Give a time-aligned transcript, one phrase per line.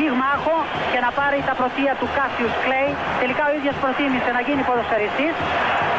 [0.00, 0.56] πυγμάχο
[0.92, 2.90] και να πάρει τα πρωτεία του Κάσιους Κλέη.
[3.22, 5.34] Τελικά ο ίδιος προτίμησε να γίνει ποδοσφαιριστής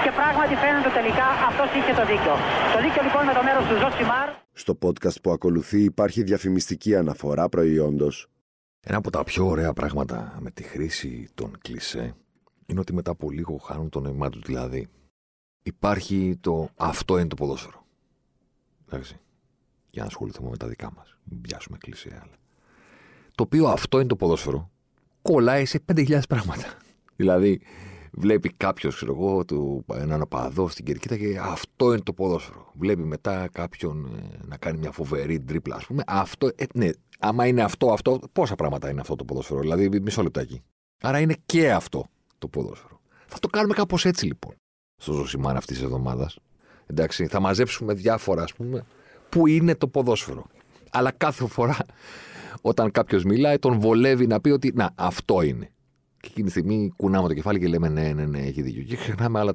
[0.04, 2.34] και πράγματι φαίνεται τελικά αυτός είχε το δίκιο.
[2.74, 4.28] Το δίκιο λοιπόν με το μέρος του Ζωσιμάρ.
[4.64, 8.16] Στο podcast που ακολουθεί υπάρχει διαφημιστική αναφορά προϊόντος.
[8.90, 12.06] Ένα από τα πιο ωραία πράγματα με τη χρήση των κλισέ
[12.66, 14.42] είναι ότι μετά από λίγο χάνουν το νόημά τους.
[14.42, 14.82] Δηλαδή,
[15.64, 17.86] υπάρχει το αυτό είναι το ποδόσφαιρο.
[18.88, 19.20] Εντάξει.
[19.90, 21.18] Για να ασχοληθούμε με τα δικά μας.
[21.24, 22.41] Μην πιάσουμε κλισέ άλλα.
[23.36, 24.70] Το οποίο αυτό είναι το ποδόσφαιρο.
[25.22, 26.78] Κολλάει σε 5.000 πράγματα.
[27.16, 27.62] Δηλαδή,
[28.12, 32.72] βλέπει κάποιος, ξέρω εγώ, του, έναν οπαδό στην κερκίδα και αυτό είναι το ποδόσφαιρο.
[32.74, 36.04] Βλέπει μετά κάποιον ε, να κάνει μια φοβερή τρίπλα, ας πούμε.
[36.08, 39.60] Αυτό, ε, ναι, άμα είναι αυτό, αυτό, πόσα πράγματα είναι αυτό το ποδόσφαιρο.
[39.60, 40.62] Δηλαδή, μισό λεπτάκι.
[41.02, 42.06] Άρα είναι και αυτό
[42.38, 43.00] το ποδόσφαιρο.
[43.28, 44.54] Θα το κάνουμε κάπως έτσι λοιπόν.
[44.96, 46.38] Στο ζωσιμάρ αυτής της εβδομάδας.
[46.86, 48.86] Εντάξει, θα μαζέψουμε διάφορα, ας πούμε,
[49.30, 50.46] που είναι το ποδόσφαιρο.
[50.92, 51.78] Αλλά κάθε φορά
[52.62, 55.72] όταν κάποιος μιλάει, τον βολεύει να πει ότι να, αυτό είναι.
[56.20, 58.84] Και εκείνη τη στιγμή κουνάμε το κεφάλι και λέμε ναι, ναι, ναι, έχει δίκιο.
[58.84, 59.54] Και ξεχνάμε άλλα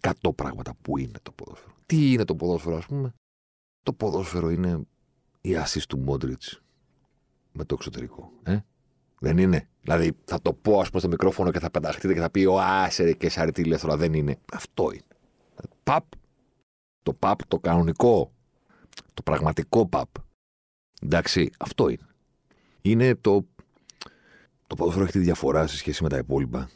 [0.00, 1.74] 100 πράγματα που είναι το ποδόσφαιρο.
[1.86, 3.14] Τι είναι το ποδόσφαιρο, ας πούμε;
[3.82, 4.80] Το ποδόσφαιρο είναι
[5.40, 6.62] η assist του Μόντριτς
[7.52, 8.32] με το εξωτερικό.
[8.42, 8.58] Ε;
[9.20, 12.30] Δεν είναι; Δηλαδή θα το πω, ας πούμε, στο μικρόφωνο και θα πεταχτείτε και θα
[12.30, 13.96] πει: Ο Άσερε και σαριτή λες τώρα.
[13.96, 14.38] Δεν είναι.
[14.52, 15.02] Αυτό είναι.
[15.82, 16.04] Παπ.
[17.02, 18.32] Το παπ, το κανονικό.
[19.14, 20.08] Το πραγματικό παπ.
[21.02, 22.06] Εντάξει, αυτό είναι.
[22.86, 23.46] Είναι το.
[24.66, 26.70] Το ποδόσφαιρο έχει τη διαφορά σε σχέση με τα υπόλοιπα.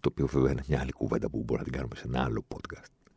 [0.00, 2.46] Το οποίο βέβαια είναι μια άλλη κουβέντα που μπορούμε να την κάνουμε σε ένα άλλο
[2.48, 3.10] podcast.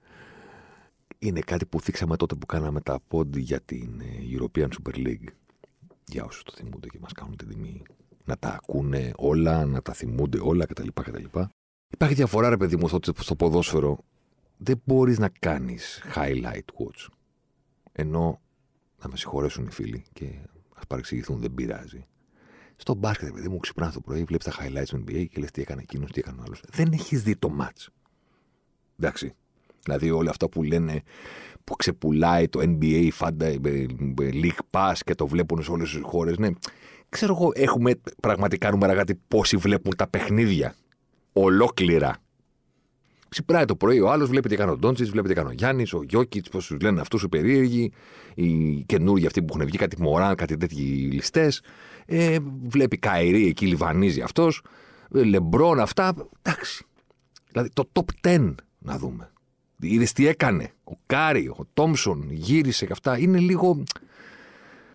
[1.20, 5.28] Είναι κάτι που θίξαμε τότε που κάναμε τα pod για την ε, European Super League.
[6.06, 7.82] Για όσους το θυμούνται και μας κάνουν την τιμή
[8.26, 10.88] να τα ακούνε όλα, να τα θυμούνται όλα κτλ.
[10.94, 11.24] κτλ.
[11.94, 13.98] Υπάρχει διαφορά, ρε παιδί μου, στο ποδόσφαιρο
[14.58, 17.08] δεν μπορείς να κάνεις highlight watch.
[17.92, 18.42] Ενώ
[19.02, 20.26] να με συγχωρέσουν οι φίλοι και
[20.86, 22.06] α παρεξηγηθούν, δεν πειράζει.
[22.76, 25.62] Στο μπάσκετ, παιδί μου, ξυπνά το πρωί, βλέπεις τα highlights του NBA και λες τι
[25.62, 26.62] έκανε εκείνος, τι έκανε ο άλλος.
[26.70, 27.88] Δεν έχεις δει το match.
[29.00, 29.36] Εντάξει.
[29.84, 31.02] Δηλαδή όλα αυτά που λένε
[31.64, 33.58] που ξεπουλάει το NBA, Fanta,
[34.18, 36.38] League Pass και το βλέπουν σε όλες τις χώρες.
[36.38, 36.50] Ναι,
[37.10, 37.92] ξέρω εγώ, έχουμε
[38.22, 40.76] πραγματικά νούμερα κάτι πόσοι βλέπουν τα παιχνίδια
[41.34, 42.18] ολόκληρα.
[43.30, 45.94] Ξυπνάει το πρωί, ο άλλος βλέπει τι κάνει ο Ντόντσιτς, βλέπει τι κάνει ο Γιάννης,
[45.94, 47.92] ο Γιόκιτς, πώς τους λένε αυτούς οι περίεργοι,
[48.36, 51.62] οι καινούργοι αυτοί που έχουν βγει, κάτι Μοράντ, κάτι τέτοιοι ληστές.
[52.06, 54.62] Ε, βλέπει Κάιρι εκεί, λιβανίζει αυτός.
[55.16, 56.14] Ε, Λεμπρόν, αυτά.
[56.42, 56.86] Εντάξει.
[57.52, 59.30] Δηλαδή το top 10 να δούμε.
[59.80, 60.72] Είδες τι έκανε.
[60.84, 63.18] Ο Κάρι, ο Τόμσον γύρισε και αυτά.
[63.18, 63.84] Είναι λίγο.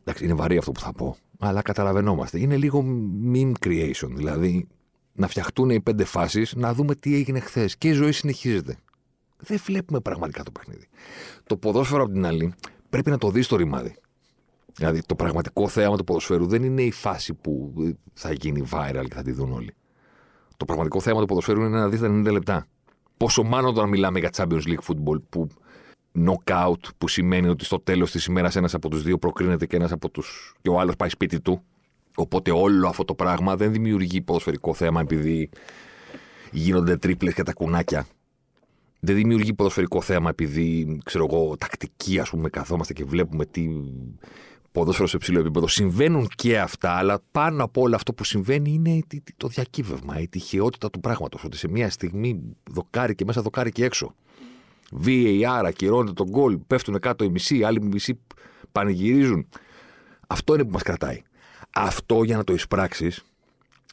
[0.01, 1.17] Εντάξει, είναι βαρύ αυτό που θα πω.
[1.39, 2.41] Αλλά καταλαβαίνόμαστε.
[2.41, 2.85] Είναι λίγο
[3.33, 4.09] meme creation.
[4.11, 4.67] Δηλαδή
[5.21, 7.77] να φτιαχτούν οι πέντε φάσεις, να δούμε τι έγινε χθες.
[7.77, 8.79] Και η ζωή συνεχίζεται.
[9.37, 10.89] Δεν βλέπουμε πραγματικά το παιχνίδι.
[11.47, 12.55] Το ποδόσφαιρο, από την άλλη,
[12.91, 13.97] πρέπει να το δεις στο ρημάδι.
[14.75, 17.73] Δηλαδή, το πραγματικό θέαμα του ποδοσφαίρου δεν είναι η φάση που
[18.13, 19.75] θα γίνει viral και θα τη δουν όλοι.
[20.57, 22.67] Το πραγματικό θέαμα του ποδοσφαίρου είναι να δεις τα 90 λεπτά.
[23.17, 25.49] Πόσο μάλλον όταν μιλάμε για Champions League football που
[26.15, 29.93] knockout, που σημαίνει ότι στο τέλος της ημέρας ένας από τους δύο προκρίνεται και ένας
[29.93, 30.55] από τους.
[30.63, 31.63] και ο άλλος πάει σπίτι του.
[32.15, 35.51] Οπότε όλο αυτό το πράγμα δεν δημιουργεί ποδοσφαιρικό θέμα επειδή
[36.51, 38.07] γίνονται τρίπλες και τα κουνάκια.
[39.01, 43.69] Δεν δημιουργεί ποδοσφαιρικό θέμα επειδή, ξέρω εγώ, τακτική, ας πούμε, καθόμαστε και βλέπουμε τι
[44.73, 45.69] ποδόσφαιρο σε ψηλό επίπεδο.
[45.69, 49.01] Συμβαίνουν και αυτά, αλλά πάνω από όλο αυτό που συμβαίνει είναι
[49.37, 51.45] το διακύβευμα, η τυχαιότητα του πράγματος.
[51.45, 54.15] Ότι σε μια στιγμή δοκάρει και μέσα, δοκάρει και έξω.
[55.05, 58.19] VAR, ακυρώνεται τον γκολ, πέφτουν κάτω οι μισοί, άλλοι μισοί
[58.73, 59.47] πανηγυρίζουν.
[60.27, 61.23] Αυτό είναι που μας κρατάει.
[61.71, 63.25] Αυτό για να το εισπράξεις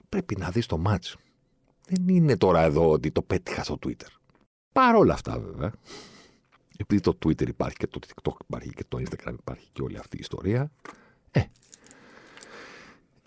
[0.10, 1.14] πρέπει να δεις το match.
[1.88, 4.08] Δεν είναι τώρα εδώ ότι το πέτυχα στο Twitter.
[4.72, 5.72] Παρ' όλα αυτά βέβαια,
[6.78, 10.18] επειδή το Twitter υπάρχει και το TikTok υπάρχει και το Instagram υπάρχει και όλη αυτή
[10.18, 10.72] η ιστορία,
[11.32, 11.44] ε,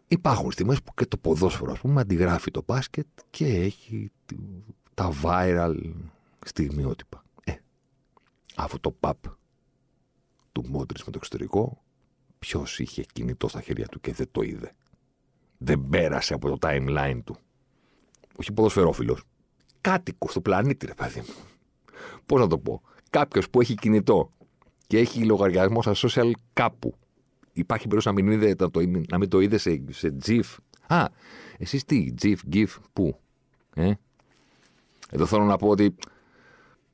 [0.08, 4.10] υπάρχουν στιγμές που και το ποδόσφαιρο, ας πούμε, αντιγράφει το μπάσκετ και έχει
[4.94, 5.74] τα viral
[6.44, 7.24] στιγμιότυπα.
[7.44, 7.54] Ε,
[8.56, 9.12] αυτό το pub
[10.52, 11.82] του Μόντρης με το εξωτερικό,
[12.40, 14.72] ποιος είχε κινητό στα χέρια του και δεν το είδε.
[15.58, 17.36] Δεν πέρασε από το timeline του.
[18.36, 19.22] Όχι ποδοσφαιρόφιλος.
[19.80, 21.34] Κάτοικος του πλανήτη, ρε παιδί μου.
[22.26, 24.32] Πώς να το πω κάποιος που έχει κινητό
[24.86, 26.94] και έχει λογαριασμό στα social κάπου,
[27.52, 30.56] υπάρχει περίπτωση να μην, είδε, να, το, να μην το είδε σε, σε GIF.
[30.86, 31.04] Α,
[31.58, 33.20] εσείς τι, GIF, GIF, πού,
[33.74, 33.92] ε;
[35.10, 35.94] Εδώ θέλω να πω ότι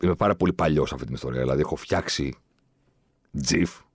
[0.03, 1.41] είμαι πάρα πολύ παλιός σε αυτή την ιστορία.
[1.41, 2.35] Δηλαδή, έχω φτιάξει
[3.49, 3.86] GIF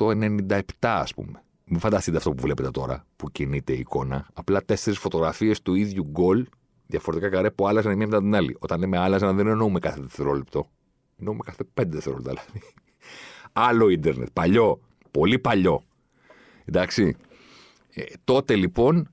[0.00, 1.42] το 97, ας πούμε.
[1.64, 4.26] Μην φανταστείτε αυτό που βλέπετε τώρα, που κινείται η εικόνα.
[4.34, 6.46] Απλά τέσσερις φωτογραφίες του ίδιου γκολ,
[6.86, 8.56] διαφορετικά καρέ που άλλαζαν η μία μετά την άλλη.
[8.58, 10.70] Όταν λέμε άλλαζαν, δεν εννοούμε κάθε δευτερόλεπτο.
[11.18, 12.30] Εννοούμε κάθε πέντε δευτερόλεπτα.
[12.30, 12.72] Δηλαδή.
[13.52, 14.28] Άλλο ίντερνετ.
[14.32, 14.80] Παλιό.
[15.10, 15.82] Πολύ παλιό.
[16.64, 17.16] Εντάξει.
[17.90, 19.08] Ε, τότε λοιπόν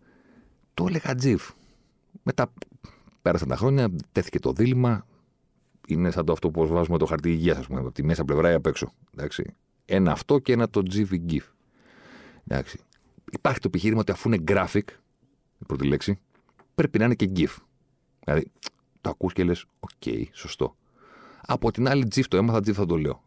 [0.73, 1.49] το έλεγα GIF.
[2.23, 2.53] Μετά
[3.21, 5.05] πέρασαν τα χρόνια, τέθηκε το δίλημμα.
[5.87, 8.51] Είναι σαν το αυτό που βάζουμε το χαρτί υγείας, ας πούμε, από τη μέσα πλευρά
[8.51, 8.93] ή απ' έξω.
[9.13, 9.55] Εντάξει.
[9.89, 11.43] Ένα αυτό και ένα το GIF GIF.
[12.47, 12.79] Εντάξει.
[13.31, 14.83] Υπάρχει το επιχείρημα ότι αφού είναι graphic,
[15.59, 16.19] η πρώτη λέξη,
[16.75, 17.55] πρέπει να είναι και GIF.
[18.23, 18.51] Δηλαδή,
[19.01, 20.75] το ακούς και λες, οκ, σωστό.
[21.41, 23.23] Από την άλλη, GIF το έμαθα, GIF θα το λέω.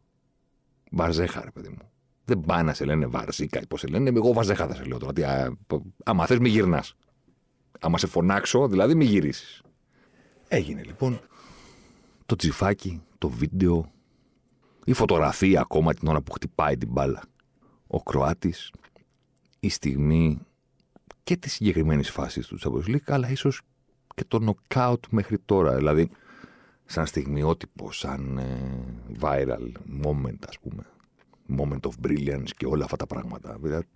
[0.90, 1.90] Βαρζέχα, ρε παιδί μου.
[2.24, 4.08] Δεν πάει να σε λένε βαρζίκα ή πώς σε λένε.
[4.08, 5.12] Εγώ βαρζέχα θα σε λέω τώρα.
[5.12, 5.56] Τι, α,
[6.04, 6.96] άμα θες, μη γυρνάς.
[7.80, 9.62] Άμα σε φωνάξω, δηλαδή μη γυρίσεις.
[10.48, 11.20] Έγινε λοιπόν
[12.26, 13.92] το τσιφάκι, το βίντεο,
[14.90, 17.22] η φωτογραφία ακόμα την ώρα που χτυπάει την μπάλα.
[17.86, 18.72] Ο Κροάτης,
[19.60, 20.38] η στιγμή
[21.22, 23.60] και τη συγκεκριμένη φάση του Champions League, αλλά ίσως
[24.14, 25.76] και το knockout μέχρι τώρα.
[25.76, 26.10] Δηλαδή,
[26.84, 28.84] σαν στιγμιότυπο, σαν ε,
[29.20, 29.72] viral
[30.04, 30.86] moment, ας πούμε.
[31.58, 33.56] Moment of brilliance και όλα αυτά τα πράγματα.
[33.60, 33.86] Δηλαδή,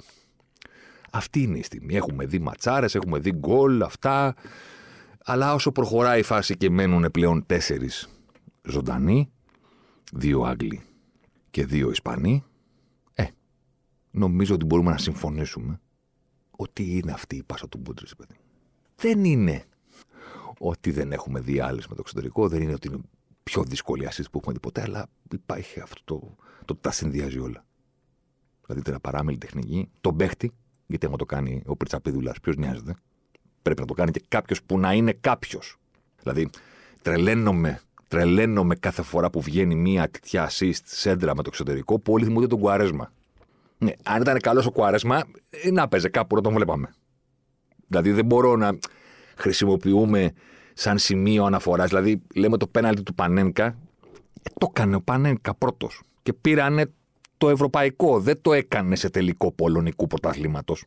[1.12, 1.94] αυτή είναι η στιγμή.
[1.94, 4.34] Έχουμε δει ματσάρες, έχουμε δει γκολ, αυτά.
[5.24, 8.08] Αλλά όσο προχωράει η φάση και μένουν πλέον τέσσερις
[8.62, 9.28] ζωντανοί,
[10.14, 10.82] δύο Άγγλοι
[11.50, 12.44] και δύο Ισπανοί,
[13.14, 13.24] ε,
[14.10, 15.80] νομίζω ότι μπορούμε να συμφωνήσουμε
[16.50, 18.34] ότι είναι αυτή η πάσα του Μπούντρε, παιδί.
[18.96, 19.64] Δεν είναι
[20.58, 23.00] ότι δεν έχουμε δει άλλες με το εξωτερικό, δεν είναι ότι είναι
[23.42, 26.34] πιο δύσκολη ασίστ που έχουμε δει ποτέ, αλλά υπάρχει αυτό το,
[26.64, 27.64] το ότι τα συνδυάζει όλα.
[28.66, 30.52] Δηλαδή την παράμελη τεχνική, τον παίχτη,
[30.86, 32.94] γιατί άμα το κάνει ο Πριτσαπίδουλας, ποιος νοιάζεται,
[33.62, 35.76] πρέπει να το κάνει και κάποιος που να είναι κάποιος.
[36.22, 36.50] Δηλαδή,
[37.02, 37.80] τρελαίνομαι,
[38.14, 42.46] τρελαίνομαι κάθε φορά που βγαίνει μία τέτοια assist σέντρα με το εξωτερικό που όλοι θυμούνται
[42.46, 43.12] τον Κουαρέσμα.
[43.78, 46.94] Ναι, αν ήταν καλός ο Κουαρέσμα, ε, να παίζε κάπου να τον βλέπαμε.
[47.86, 48.78] Δηλαδή, δεν μπορώ να
[49.36, 50.32] χρησιμοποιούμε
[50.74, 51.88] σαν σημείο αναφοράς.
[51.88, 53.64] Δηλαδή, λέμε το πέναλτι του Πανένκα.
[53.64, 53.74] Ε,
[54.58, 56.02] το έκανε ο Πανένκα πρώτος.
[56.22, 56.92] Και πήρανε
[57.38, 58.20] το ευρωπαϊκό.
[58.20, 60.84] Δεν το έκανε σε τελικό πολωνικού πρωταθλήματος.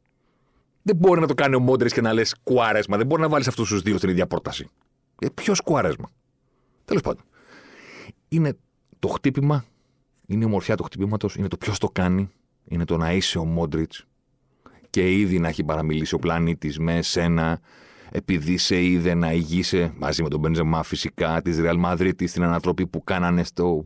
[0.81, 2.97] Δεν μπορεί να το κάνει ο Μόντρε και να λες κουάρεσμα.
[2.97, 4.69] Δεν μπορεί να βάλεις αυτούς τους δύο στην ίδια πρόταση.
[5.19, 6.11] Ε, Ποιος κουάρεσμα;
[6.87, 7.23] Τέλος πάντων.
[8.27, 8.57] Είναι
[8.99, 9.65] το χτύπημα,
[10.25, 12.29] είναι η ομορφιά του χτυπήματος, είναι το ποιος το κάνει,
[12.65, 14.05] είναι το να είσαι ο Μόντριτς
[14.89, 17.59] και ήδη να έχει παραμιλήσει ο πλανήτης με εσένα,
[18.11, 22.87] επειδή σε είδε να ηγείσαι μαζί με τον Μπενζεμά φυσικά της Ρεάλ Μαδρίτη στην ανατροπή
[22.87, 23.85] που κάνανε στο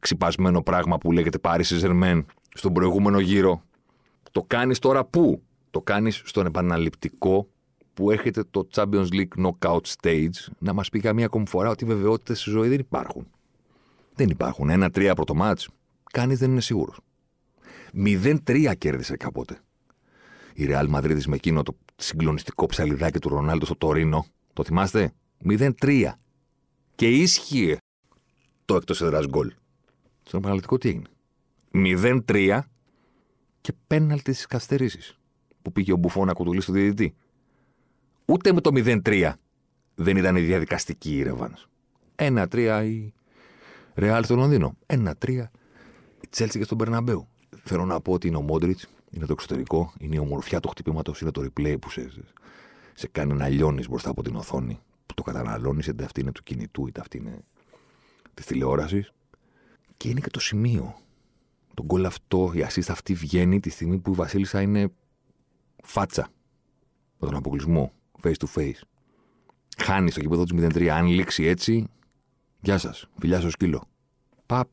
[0.00, 3.62] ξυπασμένο πράγμα που λέγεται Πάρη Ζερμέν στον προηγούμενο γύρο.
[4.30, 7.48] Το κάνεις τώρα πού; Το κάνεις στον επαναληπτικό
[7.94, 12.40] που έχετε το Champions League Knockout Stage να μας πει καμία ακόμη φορά ότι βεβαιότητες
[12.40, 13.26] στη ζωή δεν υπάρχουν.
[14.14, 14.70] Δεν υπάρχουν.
[14.70, 15.68] Ένα-τρία πρώτο μάτς.
[16.12, 16.98] Κανείς δεν είναι σίγουρος.
[17.92, 19.58] 0-3 κέρδισε κάποτε.
[20.54, 24.26] Η Real Madrid με εκείνο το συγκλονιστικό ψαλιδάκι του Ρονάλντο στο Τωρίνο.
[24.52, 25.12] Το θυμάστε;
[25.44, 26.12] 0-3.
[26.94, 27.76] Και ίσχυε
[28.64, 29.52] το εκτό έδρας γκολ.
[30.22, 31.06] Στον επαναληπτικό τι έγινε;
[32.26, 32.60] 0-3
[33.60, 35.16] και πέναλτι στις καθυστερήσει.
[35.62, 37.14] Που πήγε ο Μπουφό να κουτουλήσει στο διαιτητή.
[38.24, 39.32] Ούτε με το 0-3
[39.94, 41.56] δεν ήταν η διαδικαστική η Ρεβάν.
[42.16, 43.12] 1-3 η
[43.94, 44.76] Ρεάλ στο Λονδίνο.
[44.86, 45.44] 1-3
[46.20, 47.28] η Τσέλτσι και στον Περναμπέου.
[47.64, 51.20] Θέλω να πω ότι είναι ο Μόντριτς, είναι το εξωτερικό, είναι η ομορφιά του χτυπήματος,
[51.20, 52.10] είναι το replay που σε,
[52.94, 54.78] σε κάνει να λιώνεις μπροστά από την οθόνη.
[55.06, 57.44] Που το καταναλώνεις, είτε αυτή είναι του κινητού, είτε αυτή είναι
[58.34, 59.12] της τηλεόρασης.
[59.96, 60.98] Και είναι και το σημείο.
[61.74, 64.92] Το γκολ αυτό, η assist αυτή βγαίνει τη στιγμή που η Βασίλισσα είναι
[65.82, 66.28] φάτσα.
[67.18, 67.92] Με τον αποκλεισμό,
[68.24, 68.80] face to face.
[69.78, 70.86] Χάνεις το κήπεδο τους 0-3.
[70.86, 71.86] Αν λήξει έτσι,
[72.60, 73.88] γεια σας, φιλιά στο σκύλο.
[74.46, 74.68] Παπ,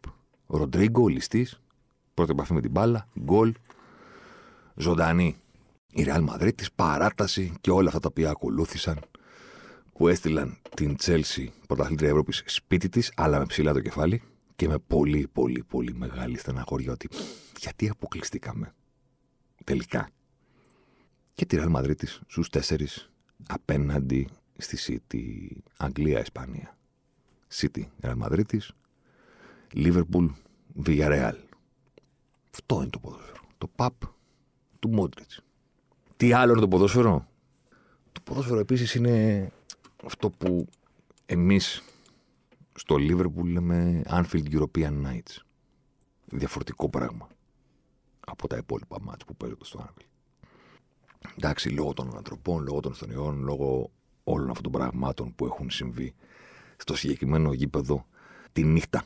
[0.47, 1.61] Ροντρίγκο, ληστής.
[2.13, 3.53] Πρώτη επαφή με την μπάλα, γκολ.
[4.75, 5.35] Ζωντανή.
[5.93, 8.99] Η Real Madrid της παράταση και όλα αυτά τα οποία ακολούθησαν
[9.93, 14.21] που έστειλαν την Chelsea πρωταθλήτρια Ευρώπης σπίτι της, αλλά με ψηλά το κεφάλι
[14.55, 17.09] και με πολύ πολύ πολύ μεγάλη στεναχώρια ότι
[17.59, 18.73] γιατί αποκλειστήκαμε
[19.63, 20.09] τελικά.
[21.33, 23.11] Και τη Real Madrid της στους τέσσερις
[23.47, 26.77] απέναντι στη City, Αγγλία, Ισπανία.
[27.53, 28.71] City, Real Madrid της,
[29.73, 30.29] Liverpool,
[30.85, 31.35] Villarreal.
[32.53, 33.41] Αυτό είναι το ποδόσφαιρο.
[33.57, 33.93] Το παπ
[34.79, 35.41] του Μόντριτς.
[36.17, 37.27] Τι άλλο είναι το ποδόσφαιρο;
[38.11, 39.47] Το ποδόσφαιρο επίσης είναι
[40.05, 40.67] αυτό που
[41.25, 41.83] εμείς
[42.73, 45.37] στο Liverpool λέμε Anfield European Nights.
[46.25, 47.27] Διαφορετικό πράγμα
[48.19, 50.10] από τα υπόλοιπα μάτια που παίζονται στο Anfield.
[51.37, 53.91] Εντάξει, λόγω των ανθρωπών, λόγω των ιστοριών, λόγω
[54.23, 56.13] όλων αυτών των πραγμάτων που έχουν συμβεί
[56.77, 58.05] στο συγκεκριμένο γήπεδο
[58.51, 59.03] τη νύχτα.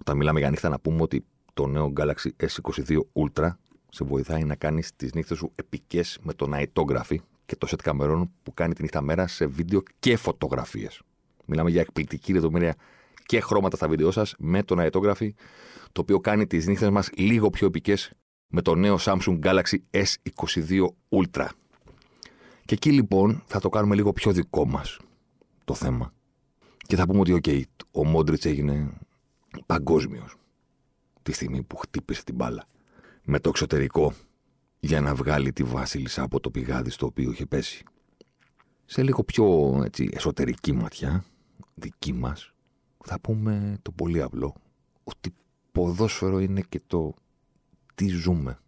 [0.00, 3.50] Όταν μιλάμε για νύχτα, να πούμε ότι το νέο Galaxy S22 Ultra
[3.88, 7.16] σε βοηθάει να κάνεις τις νύχτες σου επικές με το Nightography
[7.46, 11.02] και το set καμερών που κάνει τη νύχτα μέρα σε βίντεο και φωτογραφίες.
[11.44, 12.76] Μιλάμε για εκπληκτική λεπτομέρεια
[13.26, 15.28] και χρώματα στα βίντεο σας με το Nightography,
[15.92, 18.12] το οποίο κάνει τις νύχτες μας λίγο πιο επικές
[18.54, 21.46] με το νέο Samsung Galaxy S22 Ultra.
[22.64, 24.98] Και εκεί λοιπόν θα το κάνουμε λίγο πιο δικό μας
[25.64, 26.12] το θέμα.
[26.76, 28.98] Και θα πούμε ότι, OK, ο Μόντριτς έγινε
[29.66, 30.36] παγκόσμιος
[31.22, 32.64] τη στιγμή που χτύπησε την μπάλα
[33.24, 34.12] με το εξωτερικό
[34.80, 37.84] για να βγάλει τη Βασίλισσα από το πηγάδι στο οποίο είχε πέσει.
[38.84, 41.24] Σε λίγο πιο έτσι, εσωτερική ματιά,
[41.74, 42.52] δική μας,
[43.04, 44.54] θα πούμε το πολύ απλό,
[45.04, 45.34] ότι
[45.72, 47.14] ποδόσφαιρο είναι και το
[47.94, 48.58] τι ζούμε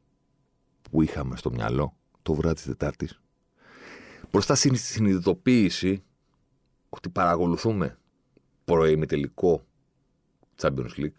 [0.91, 3.21] που είχαμε στο μυαλό το βράδυ της Τετάρτης.
[4.31, 6.03] Μπροστά στην συνειδητοποίηση
[6.89, 7.99] ότι παρακολουθούμε
[9.07, 9.65] τελικό
[10.61, 11.15] Champions League,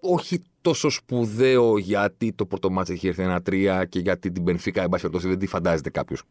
[0.00, 4.88] όχι τόσο σπουδαίο γιατί το πρώτο μάτς έχει έρθει ένα-τρία και γιατί την Πενφύκα, εν
[4.88, 6.22] πάση δεν τη φαντάζεται κάποιος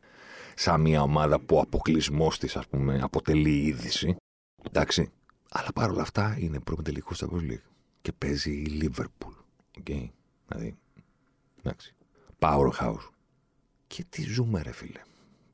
[0.55, 4.15] σαν μια ομάδα που ο αποκλεισμός της, ας πούμε, αποτελεί είδηση.
[4.63, 5.11] Εντάξει.
[5.49, 7.65] Αλλά παρόλα αυτά είναι τελικό στα League.
[8.01, 9.33] Και παίζει η Liverpool.
[9.83, 10.09] Okay.
[10.47, 10.77] Δηλαδή.
[11.63, 11.95] Εντάξει.
[12.39, 13.09] Powerhouse.
[13.87, 15.01] Και τι ζούμε, ρε φίλε.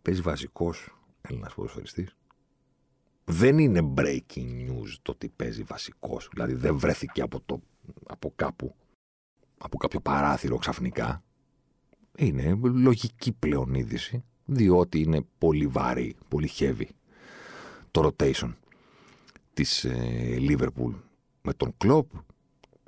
[0.02, 2.16] Παίζει βασικός Έλληνας ποδοσφαιριστής.
[3.24, 6.30] Δεν είναι breaking news το ότι παίζει βασικός.
[6.34, 7.62] Δηλαδή δεν βρέθηκε από το
[8.08, 8.76] από κάπου,
[9.58, 11.24] από κάποιο παράθυρο ξαφνικά,
[12.18, 16.88] είναι λογική πλέον είδηση, διότι είναι πολύ βάρη, πολύ heavy
[17.92, 18.54] το rotation
[19.54, 20.94] της ε, Liverpool
[21.42, 22.12] με τον Κλόπ.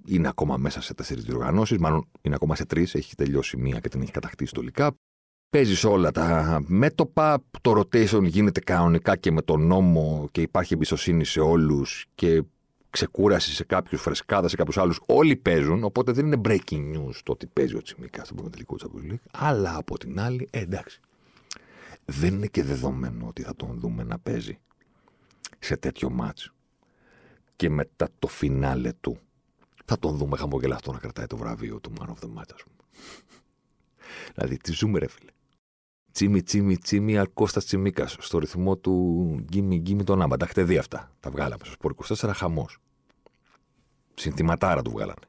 [0.06, 3.90] Είναι ακόμα μέσα σε τέσσερις διοργανώσεις, μάλλον είναι ακόμα σε τρεις, έχει τελειώσει μία και
[3.90, 4.96] την έχει κατακτήσει το Λικάπ.
[5.50, 11.26] Παίζεις όλα τα μέτωπα, το rotation γίνεται κανονικά και με τον νόμο και υπάρχει εμπιστοσύνη
[11.26, 12.44] σε όλους και
[12.90, 15.00] ξεκούραση σε κάποιους, φρεσκάδα σε κάποιους άλλους.
[15.06, 19.12] Όλοι παίζουν, οπότε δεν είναι breaking news το ότι παίζει ο Τσιμίκας στον τελικό Champions
[19.12, 19.24] League.
[19.32, 21.00] Αλλά από την άλλη, ε, εντάξει.
[22.06, 24.60] Δεν είναι και δεδομένο ότι θα τον δούμε να παίζει
[25.60, 26.54] σε τέτοιο μάτσο.
[27.56, 29.20] Και μετά το φινάλε του
[29.86, 32.78] θα τον δούμε χαμογελαστό να κρατάει το βραβείο του Man of the Match, ας πούμε.
[34.36, 35.32] δηλαδή, τι ζούμε, ρε φίλε.
[36.12, 38.08] Τσίμι, τσίμι, τσίμι, Αρκώστα Τσιμίκα.
[38.08, 40.38] Στο ρυθμό του γκίμι, γκίμι τον άμπα.
[40.38, 41.12] Τα έχετε δει αυτά.
[41.20, 42.78] Τα βγάλαμε στο Σπορ 24 χαμός.
[44.14, 45.26] Συνθηματάρα του βγάλανε.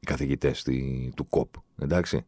[0.00, 0.62] Οι καθηγητές
[1.14, 1.54] του Kop.
[1.78, 2.24] Εντάξει.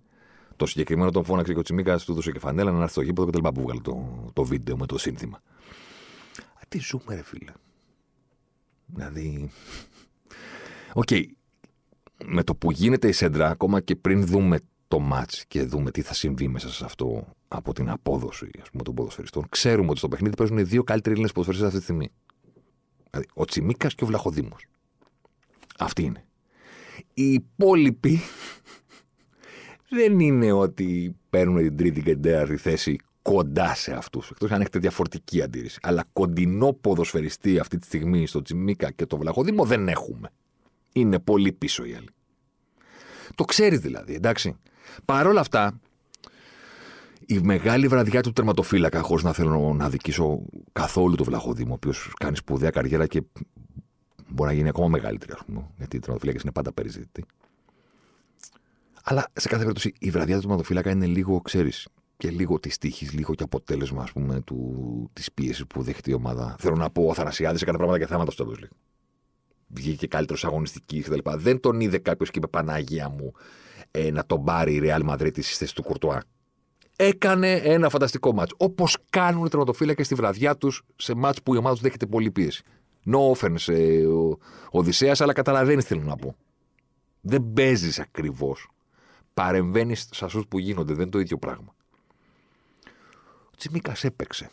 [0.57, 3.25] Το συγκεκριμένο τον φώναξε και ο Τσιμίκας του έδωσε και φανέλα να έρθει στο γήπεδο
[3.25, 5.37] και τελικά που βγάλε το, το βίντεο με το σύνθημα.
[6.37, 7.53] Α, τι ζούμε, ρε φίλε.
[8.87, 9.51] Δηλαδή.
[10.93, 11.07] OK.
[11.11, 11.25] Okay.
[12.25, 16.03] Με το που γίνεται η σέντρα, ακόμα και πριν δούμε το ματς και δούμε τι
[16.03, 19.47] θα συμβεί μέσα σε αυτό από την απόδοση ας πούμε, των ποδοσφαιριστών.
[19.49, 22.11] Ξέρουμε ότι στο παιχνίδι παίζουν οι δύο καλύτεροι Έλληνες ποδοσφαιριστές αυτή τη στιγμή.
[23.11, 24.67] Δηλαδή, ο Τσιμίκας και ο Βλαχοδήμος.
[25.79, 26.25] Αυτή είναι.
[27.15, 28.21] Οι υπόλοιποι
[29.97, 34.31] δεν είναι ότι παίρνουν την τρίτη και την τέταρτη θέση κοντά σε αυτούς.
[34.31, 35.79] Εκτός αν έχετε διαφορετική αντίρρηση.
[35.83, 40.31] Αλλά κοντινό ποδοσφαιριστή αυτή τη στιγμή στο Τσιμίκα και το Βλαχοδήμο δεν έχουμε.
[40.99, 42.09] Είναι πολύ πίσω οι άλλοι.
[43.35, 44.57] Το ξέρει δηλαδή, εντάξει.
[45.05, 45.81] Παρ' όλα αυτά,
[47.27, 52.13] η μεγάλη βραδιά του τερματοφύλακα, χωρίς να θέλω να δικήσω καθόλου το Βλαχοδήμο, ο οποίος
[52.19, 53.23] κάνει σπουδαία καριέρα και
[54.29, 57.25] μπορεί να γίνει ακόμα μεγαλύτερη, ας πούμε, γιατί οι τερματοφύλακες είναι πάντα περιζήτητοι.
[59.03, 63.13] Αλλά σε κάθε περίπτωση η βραδιά του τερματοφύλακα είναι λίγο, ξέρεις, και λίγο της τύχης,
[63.13, 64.43] λίγο και αποτέλεσμα, ας πούμε,
[65.13, 66.57] της πίεσης που δέχεται η ομάδα.
[66.59, 68.69] Θέλω να πω, ο Θανασιάδη έκανε πράγματα και θέματα στο Champions
[69.69, 71.31] Βγήκε καλύτερος αγωνιστική κτλ.
[71.37, 73.33] Δεν τον είδε κάποιος και είπε Παναγία μου
[73.91, 76.23] ε, να τον πάρει η Real Madrid στη θέση του Κουρτουά
[77.01, 78.53] έκανε ένα φανταστικό μάτς.
[78.57, 82.31] Όπως κάνουν οι τερματοφύλακες στη βραδιά τους σε μάτς που η ομάδα τους δέχεται πολύ
[82.31, 82.63] πίεση.
[83.07, 84.39] No offense, ε, ο
[84.71, 86.37] Οδυσσέας, αλλά καταλαβαίνεις τι θέλω να πω.
[87.21, 88.69] Δεν παίζεις ακριβώς.
[89.35, 90.93] Παρεμβαίνεις σε αυτού που γίνονται.
[90.93, 91.75] Δεν είναι το ίδιο πράγμα.
[93.47, 94.51] Ο Τσιμίκας έπαιξε.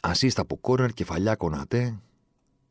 [0.00, 1.98] Ασίστα από κόρνερ, κεφαλιά κονατέ,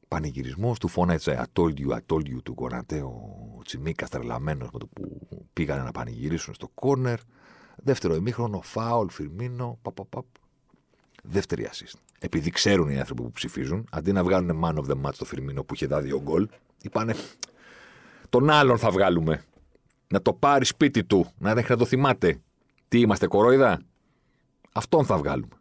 [0.08, 4.80] πανηγυρισμός, του φώνατσε I told you, I told you του κονατέ ο Τσιμίκα τρελαμένο με
[4.80, 7.20] το που πήγανε να πανηγυρίσουν στο κόρνερ.
[7.76, 10.26] Δεύτερο ημίχρονο, φάουλ, φιρμίνο, παπαπαπ.
[11.24, 12.00] Δεύτερη assist.
[12.20, 15.64] Επειδή ξέρουν οι άνθρωποι που ψηφίζουν, αντί να βγάλουν man of the match το Φιρμίνο
[15.64, 16.48] που είχε δει δύο γκολ,
[16.82, 17.16] είπανε
[18.30, 19.44] τον άλλον θα βγάλουμε.
[20.08, 22.42] Να το πάρει σπίτι του, να δεν να το θυμάται.
[22.88, 23.82] Τι είμαστε, κορόιδα;
[24.72, 25.56] Αυτόν θα βγάλουμε.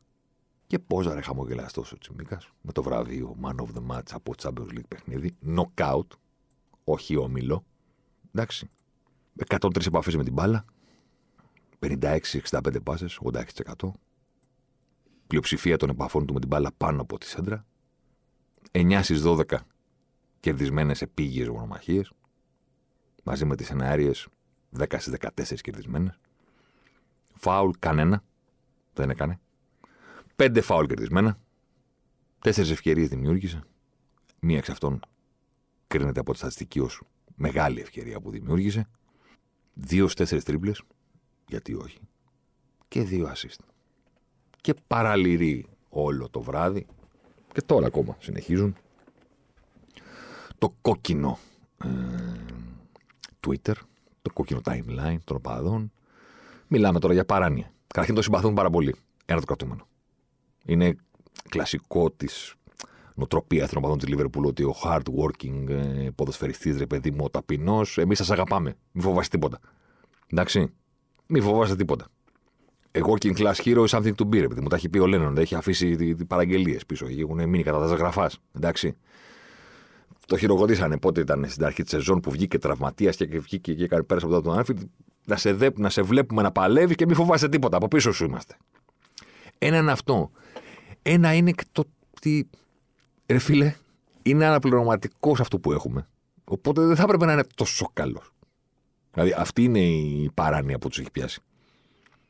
[0.67, 4.69] Και πόζα ρε χαμογελαστό ο Τσιμίκας με το βραβείο Man of the Match από Champions
[4.71, 5.37] League παιχνίδι.
[5.47, 6.07] Knockout.
[6.85, 7.65] Όχι όμιλο.
[8.35, 8.71] Εντάξει.
[9.49, 10.65] 103 επαφές με την μπάλα.
[11.79, 13.91] 56-65 πάσες, 86%.
[15.27, 17.67] Πλειοψηφία των επαφών του με την μπάλα πάνω από τη σέντρα.
[18.73, 19.67] 9 στις 12
[20.41, 22.03] κερδισμένες επίγειες μονομαχίε.
[23.25, 24.29] Μαζί με τις εναέριες
[24.71, 26.19] 10 στις 14 κερδισμένες.
[27.33, 28.25] Φάουλ κανένα.
[28.93, 29.41] Δεν έκανε.
[30.37, 31.39] Πέντε φάουλ κερδισμένα.
[32.39, 33.63] Τέσσερις ευκαιρίες δημιούργησε.
[34.41, 35.01] Μία εξ αυτών
[35.87, 37.03] κρίνεται από τη στατιστική ως
[37.35, 38.89] μεγάλη ευκαιρία που δημιούργησε.
[39.75, 40.73] Δύο στι τέσσερις τρίπλε.
[41.49, 41.99] Γιατί όχι.
[42.89, 43.65] Και δύο assist.
[44.61, 46.87] Και παραλυρεί όλο το βράδυ.
[47.53, 48.77] Και τώρα ακόμα συνεχίζουν.
[50.59, 51.39] Το κόκκινο
[51.85, 51.89] ε,
[53.47, 53.75] Twitter,
[54.23, 55.93] το κόκκινο timeline των οπαδών.
[56.69, 57.73] Μιλάμε τώρα για παράνοια.
[57.87, 58.95] Καταρχήν το συμπαθούν πάρα πολύ.
[59.25, 59.87] Ένα το κρατούμενο.
[60.67, 60.97] Είναι
[61.49, 62.55] κλασικό της
[63.15, 67.31] νοτροπία των οπαδών της Λίβερπουλ ότι ο hard working ε, ποδοσφαιριστής, ρε παιδί μου, ο
[67.31, 68.77] ταπεινός, εμείς σας αγαπάμε.
[68.93, 69.59] Μην φοβάστε τίποτα.
[70.27, 70.73] Εντάξει.
[71.27, 72.07] Μην φοβάστε τίποτα.
[72.93, 74.69] A working class hero is something to be, ρε παιδί μου.
[74.69, 77.07] Τα έχει πει ο Λένον, έχει αφήσει παραγγελίες πίσω.
[77.19, 78.31] Έχουν μείνει κατά τα γραφά.
[78.53, 78.97] Εντάξει.
[80.27, 84.03] Το χειροκροτήσανε πότε ήταν στην αρχή της σεζόν που βγήκε τραυματίας και βγήκε και έκανε
[84.03, 84.77] πέρασε από τον Άνφιλ.
[85.25, 87.77] Να σε, δε, να σε βλέπουμε να παλεύεις και μην φοβάσαι τίποτα.
[87.77, 88.57] Από πίσω σου είμαστε.
[89.59, 90.31] Ένα είναι αυτό.
[91.03, 91.85] Ένα είναι το
[92.17, 92.49] ότι.
[93.27, 93.75] Ρε φίλε,
[94.23, 96.09] είναι αναπληρωματικός αυτό που έχουμε.
[96.45, 98.31] Οπότε δεν θα έπρεπε να είναι τόσο καλός.
[99.13, 101.41] Δηλαδή αυτή είναι η παράνοια που τους έχει πιάσει.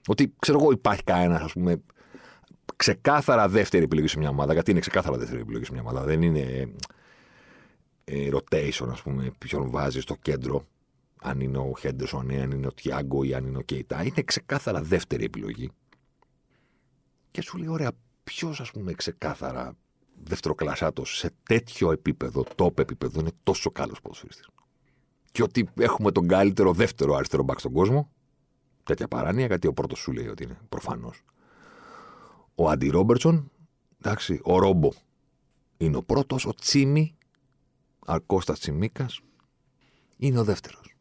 [0.06, 1.82] Ότι ξέρω εγώ, υπάρχει κανένας, ας πούμε,
[2.76, 4.52] ξεκάθαρα δεύτερη επιλογή σε μια ομάδα.
[4.52, 6.02] Γιατί είναι ξεκάθαρα δεύτερη επιλογή σε μια ομάδα.
[6.02, 6.72] Δεν είναι
[8.04, 10.66] ε, rotation, ας πούμε, ποιον βάζεις στο κέντρο.
[11.22, 14.02] Αν είναι ο Χέντερσον, αν είναι ο Τιάγκο ή αν είναι ο Κέιτα.
[14.02, 15.70] Είναι ξεκάθαρα δεύτερη επιλογή.
[17.36, 17.92] Και σου λέει, ωραία,
[18.24, 19.76] ποιος ας πούμε ξεκάθαρα
[20.22, 24.48] δευτεροκλασάτο σε τέτοιο επίπεδο, top επίπεδο, είναι τόσο καλός ποδοσφαιριστής.
[25.32, 28.10] Και ότι έχουμε τον καλύτερο δεύτερο αριστερό μπακ στον κόσμο.
[28.82, 31.22] Τέτοια παράνοια, γιατί ο πρώτος σου λέει ότι είναι προφανώς.
[32.54, 33.50] Ο Αντι Ρόμπερτσον,
[34.02, 34.90] εντάξει, ο Ρόμπο
[35.76, 37.16] είναι ο πρώτος, ο Τσίμι,
[38.06, 39.20] Αρκώστα Τσιμίκας,
[40.16, 40.96] είναι ο δεύτερος.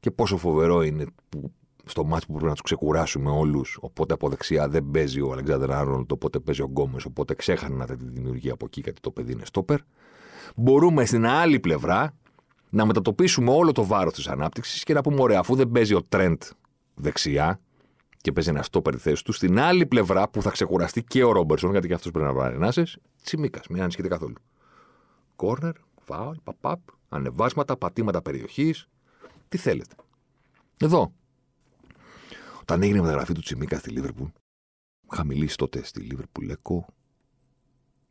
[0.00, 1.52] Και πόσο φοβερό είναι που
[1.88, 3.78] στο μάτι που πρέπει να τους ξεκουράσουμε όλους.
[3.80, 7.04] Οπότε από δεξιά δεν παίζει ο Αλεξάνδρ Άρνολτ, οπότε παίζει ο Γκόμες.
[7.04, 9.78] Οπότε ξέχανε τη δημιουργία από εκεί γιατί το παιδί είναι στόπερ.
[10.56, 12.14] Μπορούμε στην άλλη πλευρά
[12.70, 16.02] να μετατοπίσουμε όλο το βάρος της ανάπτυξης και να πούμε: Ωραία, αφού δεν παίζει ο
[16.02, 16.42] Τρέντ
[16.94, 17.60] δεξιά
[18.20, 21.32] και παίζει ένα στόπερ τη θέση του, στην άλλη πλευρά που θα ξεκουραστεί και ο
[21.32, 24.34] Ρόμπερσον, γιατί και αυτός πρέπει να βάλει ενάσεις, τσιμίκας, μην ανησυχείτε καθόλου.
[25.36, 25.72] Κόρνερ,
[26.04, 28.88] φάουλ, παπαπ, ανεβάσματα, πατήματα περιοχής.
[29.48, 29.94] Τι θέλετε.
[30.80, 31.12] Εδώ,
[32.70, 34.28] όταν έγινε η μεταγραφή του Τσιμίκα στη Λίβερπουλ,
[35.12, 36.86] είχα μιλήσει τότε στη Λίβερπουλ Εκό.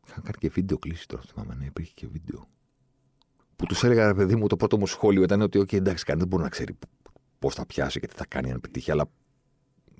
[0.07, 2.47] Είχαν κάνει και βίντεο κλίση τώρα, θυμάμαι, ναι, υπήρχε και βίντεο.
[3.55, 6.21] Που τους έλεγα, ρε παιδί μου, το πρώτο μου σχόλιο ήταν ότι, OK, εντάξει, κανείς
[6.21, 6.77] δεν μπορεί να ξέρει
[7.39, 9.09] πώς θα πιάσει και τι θα κάνει αν πετύχει, αλλά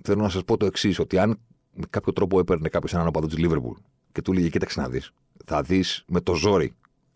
[0.01, 1.39] θέλω να σας πω το εξής, ότι αν
[1.73, 3.77] με κάποιο τρόπο έπαιρνε κάποιος έναν οπαδό της Λίβερπουλ
[4.11, 5.11] και του λέγε, κοίταξε να δεις,
[5.45, 6.73] θα δεις με το ζόρι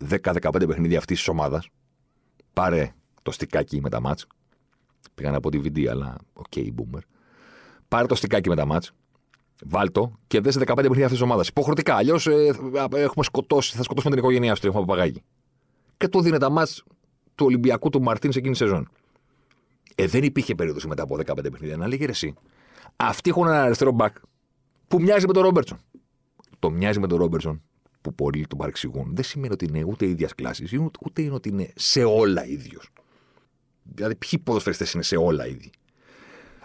[0.08, 1.68] 10-15 παιχνίδια αυτής της ομάδας,
[2.52, 4.26] πάρε το στικάκι με τα ματς,
[5.14, 7.00] πήγα να πω DVD, αλλά OK, okay, boomer
[7.92, 8.92] πάρε το στικάκι με τα ματς.
[9.64, 11.44] Βάλτο και δες σε 15 παιχνίδια αυτή τη ομάδα.
[11.48, 11.94] Υποχρεωτικά.
[11.94, 12.54] Αλλιώς ε,
[12.90, 14.66] έχουμε σκοτώσει, θα σκοτώσουμε την οικογένειά σου.
[14.66, 15.22] Έχουμε παπαγάκι.
[15.96, 16.84] Και του δίνει τα ματς
[17.34, 18.88] του Ολυμπιακού του Μαρτίνς σε εκείνη τη σεζόν.
[19.94, 22.34] Ε, δεν υπήρχε περίπτωση μετά από 15 παιχνίδια να λέγε εσύ.
[22.96, 24.16] Αυτοί έχουν ένα αριστερό μπακ
[24.88, 25.78] που μοιάζει με τον Ρόμπερτσον.
[26.58, 27.62] Το μοιάζει με τον Ρόμπερτσον
[28.00, 29.14] που πολλοί τον παρεξηγούν.
[29.14, 32.90] Δεν σημαίνει ότι είναι ούτε ίδιας κλάσης, ούτε είναι ότι είναι σε όλα ίδιος.
[33.82, 35.70] Δηλαδή, ποιοι ποδοσφαιριστές είναι σε όλα ίδιοι.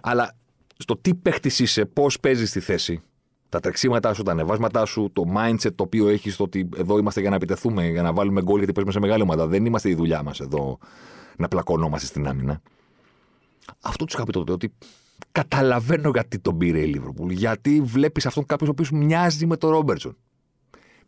[0.02, 0.36] Αλλά
[0.78, 3.02] στο τι παίχτης είσαι, πώς παίζεις τη θέση,
[3.50, 7.22] τα τρεξίματά σου, τα ανεβάσματά σου, το mindset το οποίο έχεις, το ότι εδώ είμαστε
[7.22, 9.48] για να επιτεθούμε, για να βάλουμε γκολ γιατί παίζουμε σε μεγάλη ομάδα.
[9.48, 10.78] Δεν είμαστε η δουλειά μας εδώ
[11.38, 12.62] να πλακωνόμαστε στην άμυνα.
[13.82, 14.74] Αυτό τους είχα πει τότε ότι
[15.32, 17.32] καταλαβαίνω γιατί τον πήρε η Λίβερπουλ.
[17.32, 20.18] Γιατί βλέπεις αυτόν κάποιος ο οποίος μοιάζει με τον Ρόμπερτσον.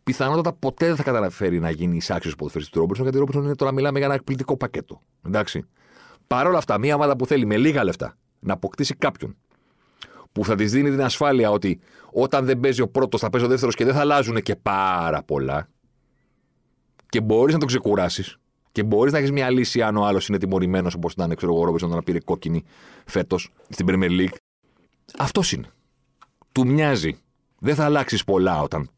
[0.04, 3.56] Πιθανότατα ποτέ δεν θα καταφέρει να γίνει εισάξιο ποδοσφαιριστή του Ρόμπερτσον, γιατί ο Ρόμπερτσον είναι
[3.56, 5.00] τώρα μιλάμε για ένα εκπληκτικό πακέτο.
[5.26, 5.64] Εντάξει.
[6.26, 9.36] Παρ' όλα αυτά, μια ομάδα που θέλει με λίγα λεφτά να αποκτήσει κάποιον
[10.32, 13.48] που θα της δίνει την ασφάλεια ότι όταν δεν παίζει ο πρώτος, θα παίζει ο
[13.48, 15.68] δεύτερος και δεν θα αλλάζουν και πάρα πολλά.
[17.08, 18.38] Και μπορείς να το ξεκουράσεις.
[18.72, 21.64] Και μπορείς να έχεις μια λύση αν ο άλλος είναι τιμωρημένος όπως ήταν ξέρω εγώ,
[21.64, 22.64] Ρόμπερσον να πήρε κόκκινη
[23.04, 24.34] φέτος στην Premier League.
[25.18, 25.68] Αυτός είναι.
[26.52, 27.18] Του μοιάζει.
[27.58, 28.90] Δεν θα αλλάξεις πολλά όταν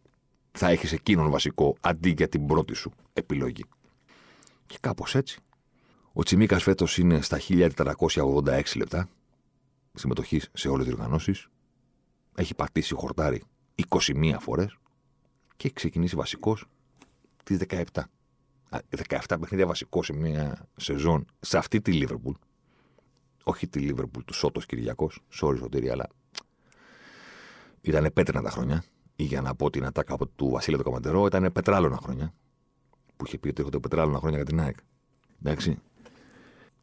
[0.52, 3.64] θα έχεις εκείνον βασικό αντί για την πρώτη σου επιλογή.
[4.66, 5.40] Και κάπως έτσι.
[6.12, 9.08] Ο Τσιμίκας φέτος είναι στα 1486 λεπτά
[9.92, 11.48] συμμετοχής σε όλες τις οργανώσεις.
[12.34, 13.42] Έχει πατήσει χορτάρι
[13.88, 14.76] 21 φορές
[15.56, 16.66] και έχει ξεκινήσει βασικός
[17.44, 17.82] τις 17.
[19.08, 22.34] 17 παιχνίδια βασικό σε μια σεζόν σε αυτή τη Λίβερπουλ.
[23.44, 26.08] Όχι τη Λίβερπουλ του Σότος Κυριακός, sorry σωτήρια, αλλά
[27.80, 28.84] ήταν πέτρινα τα χρόνια.
[29.16, 32.32] Ή για να πω την ατάκα του Βασίλη του Καμαντερό, ήταν πετράλωνα χρόνια.
[33.16, 34.76] που είχε πει ότι έρχονται πετράλαινα χρόνια για την ΑΕΚ.
[35.42, 35.78] Εντάξει.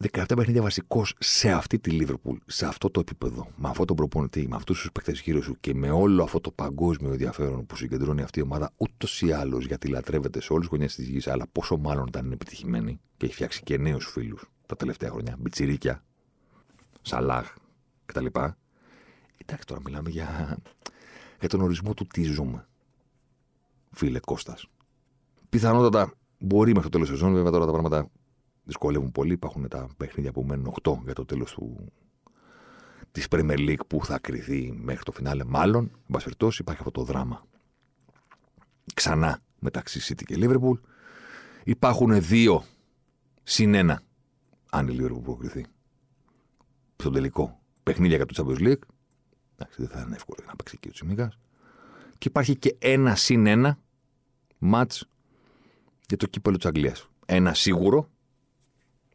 [0.04, 4.48] 17 παιχνίδια βασικός σε αυτή τη Λίβερπουλ, σε αυτό το επίπεδο, με αυτόν τον προπονητή,
[4.48, 8.22] με αυτούς τους παίχτε γύρω σου και με όλο αυτό το παγκόσμιο ενδιαφέρον που συγκεντρώνει
[8.22, 11.46] αυτή η ομάδα, ούτως ή άλλως γιατί λατρεύεται σε όλες τις γωνιές της γης, αλλά
[11.52, 16.04] πόσο μάλλον ήταν είναι επιτυχημένη και έχει φτιάξει και νέους φίλους τα τελευταία χρόνια, μπιτσιρίκια,
[17.02, 17.54] Σαλάχ
[18.06, 18.26] κτλ.
[18.26, 20.58] Εντάξει, τώρα μιλάμε για,
[21.40, 22.68] για τον ορισμό του τι ζούμε.
[23.92, 24.66] Φίλε Κώστας.
[25.50, 28.10] Πιθανότατα μπορεί μέχρι το τέλος της σεζόν, βέβαια τώρα τα πράγματα
[28.70, 29.34] δυσκολεύουν πολύ.
[29.34, 31.92] Υπάρχουν τα παιχνίδια που μένουν 8 για το τέλος του...
[33.12, 35.44] της Premier League που θα κρυθεί μέχρι το φινάλε.
[35.44, 37.46] Μάλλον, εν πάση περιπτώσει, υπάρχει αυτό το δράμα.
[38.94, 40.80] Ξανά μεταξύ City και Liverpool.
[41.64, 42.64] Υπάρχουν δύο
[43.44, 44.02] συν ένα,
[44.70, 45.66] αν η Liverpool προκριθεί.
[46.96, 48.84] Στο τελικό παιχνίδια για το Champions League.
[49.56, 51.38] Εντάξει, δεν θα είναι εύκολο να παίξει εκεί ο Τσιμίκας.
[52.18, 53.80] Και υπάρχει και ένα συν ένα
[54.58, 54.92] μάτ
[56.08, 57.10] για το κύπελο της Αγγλίας.
[57.26, 58.10] Ένα σίγουρο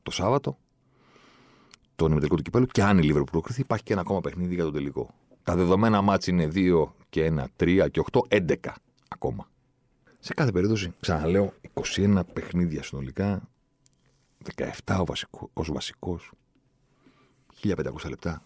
[0.05, 0.59] το Σάββατο,
[1.97, 4.64] τον ημιτελικό του κυπέλου, και αν η Λίβερπουλ προκριθεί, υπάρχει και ένα ακόμα παιχνίδι για
[4.64, 5.14] τον τελικό.
[5.43, 8.57] Τα δεδομένα μάτς είναι 2 και 1, 3 και 8, 11
[9.09, 9.49] ακόμα.
[10.19, 11.53] Σε κάθε περίπτωση, ξαναλέω,
[11.97, 13.49] 21 παιχνίδια συνολικά,
[14.85, 16.31] 17 ο βασικό, ως βασικός,
[17.62, 18.43] 1500 λεπτά.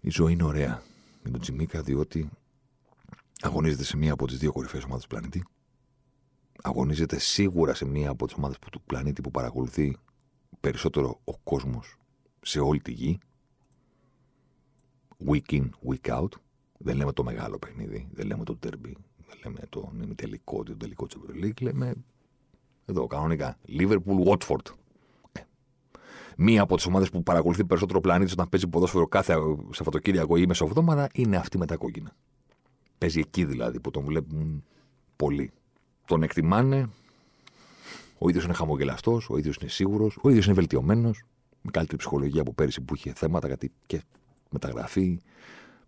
[0.00, 0.82] Η ζωή είναι ωραία
[1.22, 2.30] με τον Τσιμίκα, διότι
[3.40, 5.44] αγωνίζεται σε μία από τις δύο κορυφαίες ομάδες του πλανήτη
[6.62, 9.96] αγωνίζεται σίγουρα σε μία από τις ομάδες του πλανήτη που παρακολουθεί
[10.60, 11.96] περισσότερο ο κόσμος
[12.40, 13.18] σε όλη τη γη.
[15.26, 16.28] Week in, week out.
[16.78, 18.92] Δεν λέμε το μεγάλο παιχνίδι, δεν λέμε το derby,
[19.26, 21.62] δεν λέμε το ημιτελικό, το τελικό της League.
[21.62, 21.94] Λέμε
[22.84, 23.58] εδώ κανονικά.
[23.68, 24.66] Liverpool, Watford.
[25.32, 25.40] Ε,
[26.36, 29.34] μία από τις ομάδες που παρακολουθεί περισσότερο πλανήτης όταν παίζει ποδόσφαιρο κάθε
[29.70, 32.16] Σαββατοκύριακο ή μεσοβδόμαδα είναι αυτή με τα κόκκινα.
[32.98, 34.64] Παίζει εκεί δηλαδή που τον βλέπουν
[35.16, 35.52] πολύ
[36.04, 36.88] τον εκτιμάνε.
[38.18, 41.24] Ο ίδιος είναι χαμογελαστός, ο ίδιος είναι σίγουρος, ο ίδιος είναι βελτιωμένος.
[41.62, 44.02] Με καλύτερη ψυχολογία από πέρυσι που είχε θέματα γιατί και
[44.50, 45.20] μεταγραφή.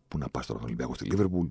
[0.09, 1.47] Που να πας τώρα στον Ολυμπιακό στη Λίβερπουλ.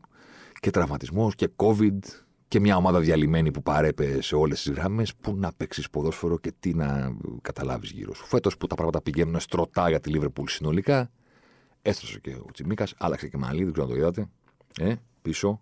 [0.59, 1.99] Και τραυματισμός και COVID.
[2.47, 5.15] Και μια ομάδα διαλυμένη που παρέπε σε όλες τις γραμμές.
[5.15, 8.25] Πού να παίξεις ποδόσφαιρο και τι να καταλάβεις γύρω σου.
[8.25, 11.11] Φέτος που τα πράγματα πηγαίνουν στρωτά για τη Λίβερπουλ συνολικά.
[11.81, 14.29] Έστρωσε και ο Τσιμίκας, άλλαξε και μαλλί, δεν ξέρω αν το είδατε.
[14.79, 15.61] Ε, πίσω,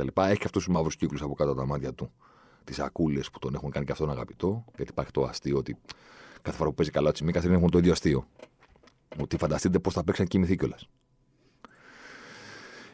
[0.00, 2.12] έχει και αυτούς τους μαύρους κύκλους από κάτω από τα μάτια του.
[2.64, 4.64] Τις ακούλες που τον έχουν κάνει και αυτόν αγαπητό.
[4.76, 5.76] Γιατί υπάρχει το αστείο ότι
[6.42, 8.28] κάθε φορά που παίζει καλά ο Τσιμίκας δεν έχουν το ίδιο αστείο.
[9.20, 10.88] Ότι φανταστείτε πώς θα παίξει να κοιμηθεί κιόλας.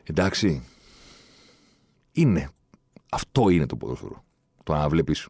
[0.03, 0.63] Εντάξει.
[2.13, 2.51] Είναι.
[3.11, 4.25] Αυτό είναι το ποδόσφαιρο.
[4.63, 5.29] Το να βλέπεις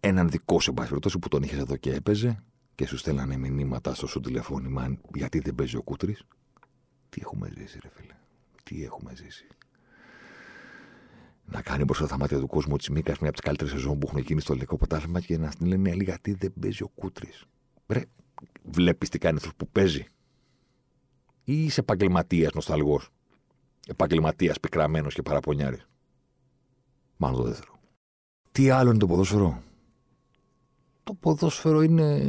[0.00, 2.42] έναν δικό σε πάση που τον είχες εδώ και έπαιζε
[2.74, 6.16] και σου στέλνανε μηνύματα στο σου τηλεφώνημα γιατί δεν παίζει ο κούτρι.
[7.08, 8.14] Τι έχουμε ζήσει, ρε φίλε.
[8.62, 9.46] Τι έχουμε ζήσει
[11.50, 14.06] να κάνει μπροστά τα μάτια του κόσμου ο Τσιμίκα μια από τις καλύτερες σεζόν που
[14.08, 17.28] έχουν γίνει στο ελληνικό ποτάσμα και να την λένε γιατί δεν παίζει ο Κούτρι.
[17.86, 18.02] Ρε,
[18.62, 20.04] βλέπεις τι κάνει αυτό που παίζει.
[21.44, 23.10] Ή είσαι επαγγελματίας νοσταλγός.
[23.86, 25.86] Επαγγελματίας πικραμένος και παραπονιάρης.
[27.16, 27.78] Μάλλον το δεύτερο.
[28.52, 29.62] Τι άλλο είναι το ποδόσφαιρο;
[31.04, 32.24] Το ποδόσφαιρο είναι.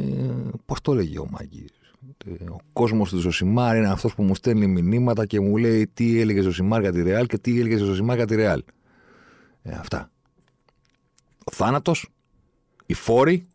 [0.66, 1.70] Πώς το έλεγε ο Μάγκης;
[2.50, 6.40] Ο κόσμος του Ζωσιμάρ είναι αυτός που μου στέλνει μηνύματα και μου λέει τι έλεγε
[6.40, 8.62] Ζωσιμάρ για τη Ρεάλ και τι έλεγε Ζωσιμάρ για τη Ρεάλ.
[9.62, 10.10] Ε, αυτά.
[11.44, 12.08] Ο θάνατος,
[12.86, 13.46] οι φόροι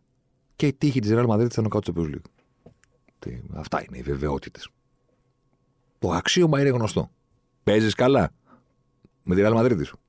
[0.56, 2.22] και η τύχη της Real Madrid στα νοκ άουτ του Champions
[3.54, 4.70] Αυτά είναι οι βεβαιότητες.
[6.00, 7.12] Το αξίωμα είναι γνωστό.
[7.64, 8.32] Παίζεις καλά
[9.24, 10.00] με τη Real Madrid σου.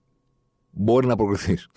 [0.71, 1.69] Μπορεί να προκριθείς.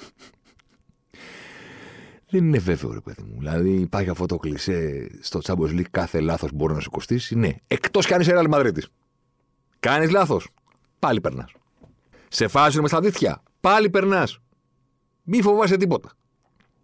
[2.29, 3.35] Δεν είναι βέβαιο, ρε παιδί μου.
[3.37, 7.35] Δηλαδή, υπάρχει αυτό το κλισέ στο Champions League κάθε λάθος μπορεί να σου κοστίσει.
[7.35, 7.55] Ναι.
[7.67, 8.77] Εκτός κι αν είσαι Real Madrid.
[9.79, 10.49] Κάνεις λάθος.
[10.99, 11.51] Πάλι περνάς.
[12.27, 13.43] Σε φάζουν με στα δίθια.
[13.61, 14.39] Πάλι περνάς.
[15.23, 16.11] Μη φοβάσαι τίποτα.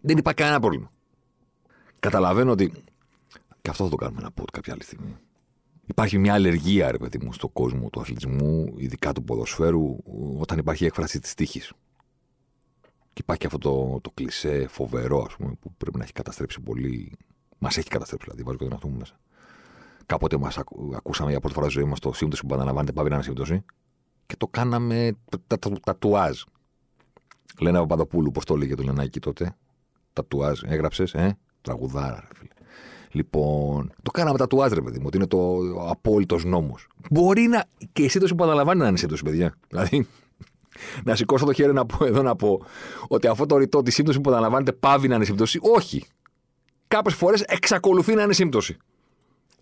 [0.00, 0.92] Δεν υπάρχει κανένα πρόβλημα.
[1.98, 2.72] Καταλαβαίνω ότι.
[3.62, 5.16] Και αυτό θα το κάνουμε ένα πω κάποια άλλη στιγμή.
[5.86, 9.96] Υπάρχει μια αλλεργία, ρε παιδί μου, στον κόσμο του αθλητισμού, ειδικά του ποδοσφαίρου,
[10.38, 11.72] όταν υπάρχει έκφραση της τύχης.
[13.12, 17.12] Και υπάρχει αυτό το, το κλισέ φοβερό, ας πούμε, που πρέπει να έχει καταστρέψει πολύ.
[17.58, 19.18] Μας έχει καταστρέψει, δηλαδή, βάζω και τον εαυτό μου μέσα.
[20.06, 20.58] Κάποτε μας
[20.94, 23.64] ακούσαμε για πρώτη φορά στη ζωή μας το σύμπτωση που επαναλαμβάνεται, πάει να είναι σύμπτωση.
[24.26, 25.12] Και το κάναμε
[25.84, 26.42] τατουάζ.
[27.60, 29.56] Λένα Παπαδοπούλου, πώς το έλεγε το Λενάκη τότε.
[30.12, 32.50] Τατουάζ, έγραψες, ε, τραγουδάρα, ρε φίλε.
[33.10, 36.88] Λοιπόν, το κάναμε τατουάζ, ρε παιδί μου, ότι είναι το απόλυτος νόμος.
[37.10, 37.64] Μπορεί να.
[37.92, 39.54] και η σύντοση που αναλαμβάνει να είναι σύντοση, παιδιά.
[39.68, 40.06] Δηλαδή,
[41.04, 42.60] να σηκώσω το χέρι να πω εδώ να πω
[43.08, 45.58] ότι αυτό το ρητό της σύμπτωση που αναλαμβάνεται πάβει να είναι σύμπτωση.
[45.62, 46.04] Όχι.
[46.88, 48.76] Κάποιες φορές εξακολουθεί να είναι σύμπτωση.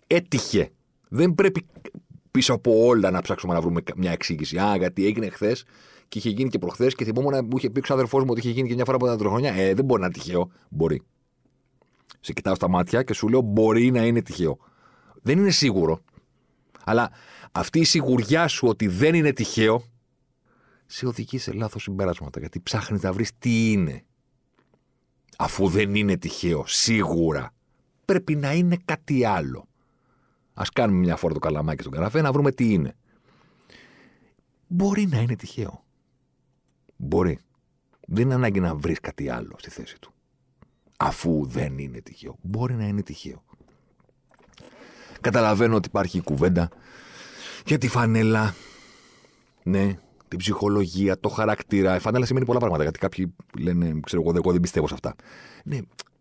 [0.07, 0.71] Έτυχε.
[1.09, 1.65] Δεν πρέπει
[2.31, 4.57] πίσω από όλα να ψάξουμε να βρούμε μια εξήγηση.
[4.57, 5.65] Α, γιατί έγινε χθες
[6.07, 8.39] και είχε γίνει και προχθές και θυμόμουν να μου είχε πει ο ξάδερφός μου ότι
[8.39, 9.53] είχε γίνει και μια φορά από τα χρονιά.
[9.53, 10.51] Ε, δεν μπορεί να είναι τυχαίο.
[10.69, 11.01] Μπορεί.
[12.19, 14.57] Σε κοιτάω στα μάτια και σου λέω μπορεί να είναι τυχαίο.
[15.21, 15.99] Δεν είναι σίγουρο.
[16.83, 17.11] Αλλά
[17.51, 19.83] αυτή η σιγουριά σου ότι δεν είναι τυχαίο
[20.85, 22.39] σε οδηγεί σε λάθος συμπεράσματα.
[22.39, 24.03] Γιατί ψάχνεις να βρεις τι είναι.
[25.37, 27.53] Αφού δεν είναι τυχαίο, σίγουρα
[28.05, 29.67] πρέπει να είναι κάτι άλλο.
[30.53, 32.95] Α κάνουμε μια φορά το καλαμάκι στον καραφέ να βρούμε τι είναι.
[34.67, 35.84] Μπορεί να είναι τυχαίο.
[36.95, 37.39] Μπορεί.
[38.07, 40.13] Δεν είναι ανάγκη να βρεις κάτι άλλο στη θέση του.
[40.97, 42.37] Αφού δεν είναι τυχαίο.
[42.41, 43.43] Μπορεί να είναι τυχαίο.
[45.21, 46.69] Καταλαβαίνω ότι υπάρχει κουβέντα
[47.65, 48.55] για τη φανέλα.
[49.63, 51.95] Ναι, την ψυχολογία, το χαρακτήρα.
[51.95, 52.83] Η φανέλα σημαίνει πολλά πράγματα.
[52.83, 55.15] Γιατί κάποιοι λένε, ξέρω εγώ, εγώ δεν πιστεύω σε αυτά.
[55.63, 55.79] Ναι,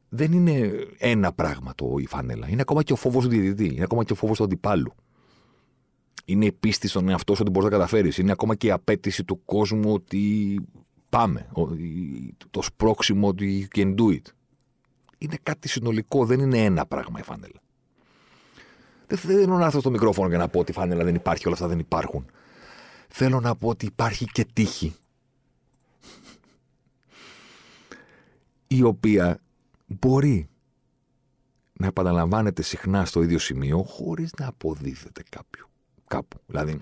[0.09, 2.49] δεν είναι ένα πράγμα το η φανέλα.
[2.49, 3.75] Είναι ακόμα και ο φόβος του διαιτητή.
[3.75, 4.95] Είναι ακόμα και ο φόβος του αντιπάλου.
[6.25, 8.19] Είναι η πίστη στον εαυτό σου ότι μπορείς να καταφέρεις.
[8.19, 10.61] Είναι ακόμα και η απέτηση του κόσμου ότι
[11.09, 11.49] πάμε.
[12.51, 14.33] Το σπρώξιμο ότι you can do it.
[15.19, 17.63] Είναι κάτι συνολικό, δεν είναι ένα πράγμα η φανέλα.
[19.07, 21.55] Δεν θέλω να έρθω στο μικρόφωνο για να πω ότι η φανέλα δεν υπάρχει, όλα
[21.55, 22.27] αυτά δεν υπάρχουν.
[23.09, 24.95] Θέλω να πω ότι υπάρχει και τύχη.
[28.77, 29.41] η οποία
[29.87, 30.49] μπορεί
[31.73, 35.69] να επαναλαμβάνεται συχνά στο ίδιο σημείο χωρίς να αποδίδεται κάποιου,
[36.07, 36.41] κάπου.
[36.47, 36.81] Δηλαδή,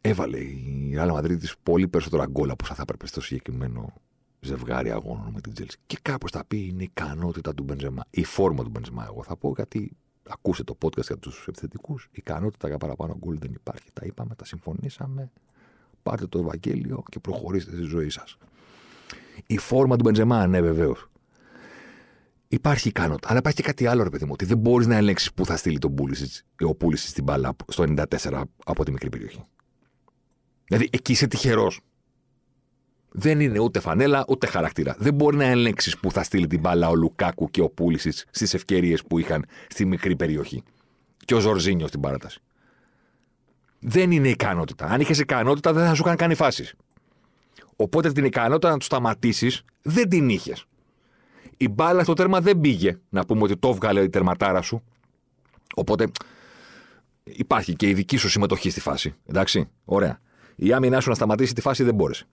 [0.00, 3.92] έβαλε η Ράλα Μαδρίτη πολύ περισσότερα γκολ από όσα θα έπρεπε στο συγκεκριμένο
[4.40, 5.76] ζευγάρι αγώνων με την Τσέλσι.
[5.86, 9.04] Και κάπως θα πει είναι η ικανότητα του Μπενζεμά, η φόρμα του Μπενζεμά.
[9.04, 9.96] Εγώ θα πω γιατί
[10.28, 12.04] ακούσε το podcast για τους επιθετικούς.
[12.04, 13.92] Η ικανότητα για παραπάνω γκολ δεν υπάρχει.
[13.92, 15.30] Τα είπαμε, τα συμφωνήσαμε.
[16.02, 18.36] Πάρτε το Ευαγγέλιο και προχωρήστε στη ζωή σας.
[19.46, 21.08] Η φόρμα του Μπενζεμά, ναι, βεβαίως.
[22.54, 23.28] Υπάρχει ικανότητα.
[23.28, 25.56] Αλλά υπάρχει και κάτι άλλο, ρε παιδί μου, ότι δεν μπορείς να ελέγξεις πού θα
[25.56, 29.42] στείλει τον Πούλισιτς, ο Πούλισιτς την μπάλα στο 94 από τη μικρή περιοχή.
[30.64, 31.80] Δηλαδή εκεί είσαι τυχερός.
[33.10, 34.96] Δεν είναι ούτε φανέλα ούτε χαρακτήρα.
[34.98, 38.54] Δεν μπορεί να ελέγξεις πού θα στείλει την μπάλα ο Λουκάκου και ο Πούλησιτς στις
[38.54, 40.62] ευκαιρίες που είχαν στη μικρή περιοχή.
[41.24, 42.40] Και ο Ζορζίνιο στην παράταση.
[43.78, 44.86] Δεν είναι ικανότητα.
[44.86, 46.74] Αν είχες ικανότητα, δεν θα σου είχαν κάνει φάσεις.
[47.76, 50.66] Οπότε την ικανότητα να τους σταματήσεις δεν την είχες.
[51.56, 52.98] Η μπάλα στο τέρμα δεν πήγε.
[53.08, 54.82] Να πούμε ότι το έβγαλε η τερματάρα σου.
[55.74, 56.10] Οπότε
[57.24, 59.14] υπάρχει και η δική σου συμμετοχή στη φάση.
[59.26, 60.20] Εντάξει, ωραία.
[60.56, 62.26] Η άμυνά σου να σταματήσει τη φάση δεν μπόρεσε.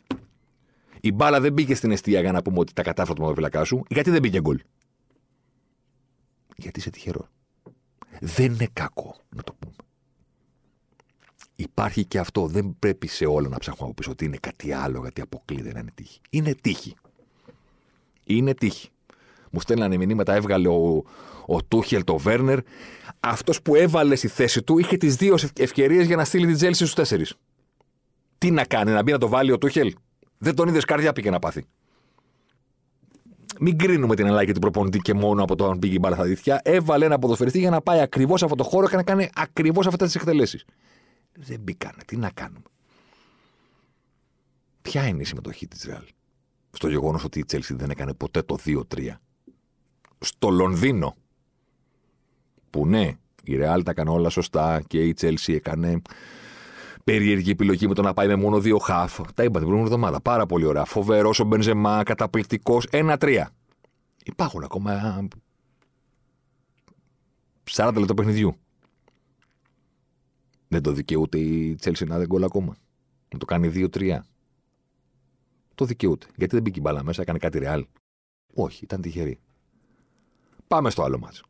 [1.02, 3.84] Η μπάλα δεν πήγε στην αιστεία για να πούμε ότι τα κατάφερα το μαγοφυλακά σου.
[3.90, 4.62] Γιατί δεν πήγε γκολ;
[6.56, 7.28] Γιατί είσαι τυχερό.
[8.20, 9.74] Δεν είναι κακό να το πούμε.
[11.56, 12.48] Υπάρχει και αυτό.
[12.48, 15.80] Δεν πρέπει σε όλα να ψάχνουμε από πίσω ότι είναι κάτι άλλο γιατί αποκλείται να
[15.80, 16.20] είναι τύχη.
[16.30, 16.96] Είναι τύχη.
[18.24, 18.90] Είναι τύχη.
[19.52, 21.04] Μου στέλνανε μηνύματα, έβγαλε ο,
[21.46, 22.60] ο Τούχελ το Βέρνερ.
[23.20, 26.82] Αυτός που έβαλε στη θέση του είχε τις δύο ευκαιρίες για να στείλει την Τζέλση
[26.82, 27.34] στους τέσσερις.
[28.38, 29.94] Τι να κάνει, να μπει να το βάλει ο Τούχελ;
[30.38, 31.66] Δεν τον είδες καρδιά πήγε να πάθει.
[33.60, 36.16] Μην κρίνουμε την Ελλάδα και την προπονητή και μόνο από το αν πήγε η μπάλα
[36.16, 36.62] στα δίθια.
[36.64, 39.88] Έβαλε ένα ποδοσφαιριστή για να πάει ακριβώς σε αυτό το χώρο και να κάνει ακριβώς
[39.88, 40.66] αυτές τις εκτελέσεις.
[41.38, 42.02] Δεν μπήκανε.
[42.06, 42.64] Τι να κάνουμε;
[44.82, 46.04] Ποια είναι η συμμετοχή της Ρεάλ
[46.72, 49.08] στο γεγονός ότι η Τσέλση δεν έκανε ποτέ το 2-3
[50.22, 51.16] στο Λονδίνο.
[52.70, 53.12] Που ναι,
[53.44, 56.02] η Ρεάλ τα έκανε όλα σωστά και η Τσέλση έκανε
[57.04, 59.14] περίεργη επιλογή με το να πάει με μόνο δύο χαφ.
[59.14, 60.22] Τα είπα την προηγούμενη εβδομάδα.
[60.22, 60.86] Πάρα πολύ ωραία.
[60.86, 62.86] Φοβερός ο Μπενζεμά, καταπληκτικός.
[62.86, 63.52] Ένα-τρία.
[64.24, 65.28] Υπάρχουν ακόμα
[67.72, 68.56] 40 λεπτά παιχνιδιού.
[70.68, 72.76] Δεν το δικαιούται η Τσέλση να δεν γκολ ακόμα.
[73.32, 74.20] Να το κάνει 2-3.
[75.76, 76.26] Το δικαιούται.
[76.36, 77.86] Γιατί δεν μπήκε η μπάλα μέσα, έκανε κάτι ρεάλ.
[78.54, 79.40] Όχι, ήταν τυχερή.
[80.72, 81.44] Πάμε στο άλλο μάτσο.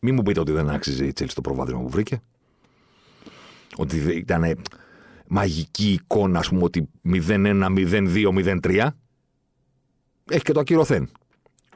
[0.00, 2.22] Μην μου πείτε ότι δεν άξιζε η Τσέλση το προβάδισμα που βρήκε.
[3.76, 4.58] Ότι ήταν
[5.26, 8.88] μαγική εικόνα, ας πούμε, ότι 0-1, 0-2, 0-3.
[10.30, 11.10] Έχει και το ακυρωθέν.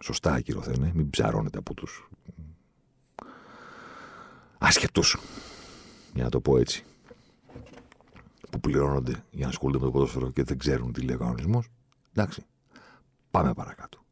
[0.01, 0.93] Σωστά ακυρωθέν, ε.
[0.95, 2.09] μην ψαρώνετε από τους
[4.59, 5.17] άσχετους.
[6.15, 6.85] Για να το πω έτσι.
[8.51, 11.69] Που πληρώνονται για να ασχολούνται με το ποδόσφαιρο και δεν ξέρουν τι λέει ο κανονισμός.
[12.13, 12.45] Εντάξει.
[13.31, 14.07] Πάμε παρακάτω.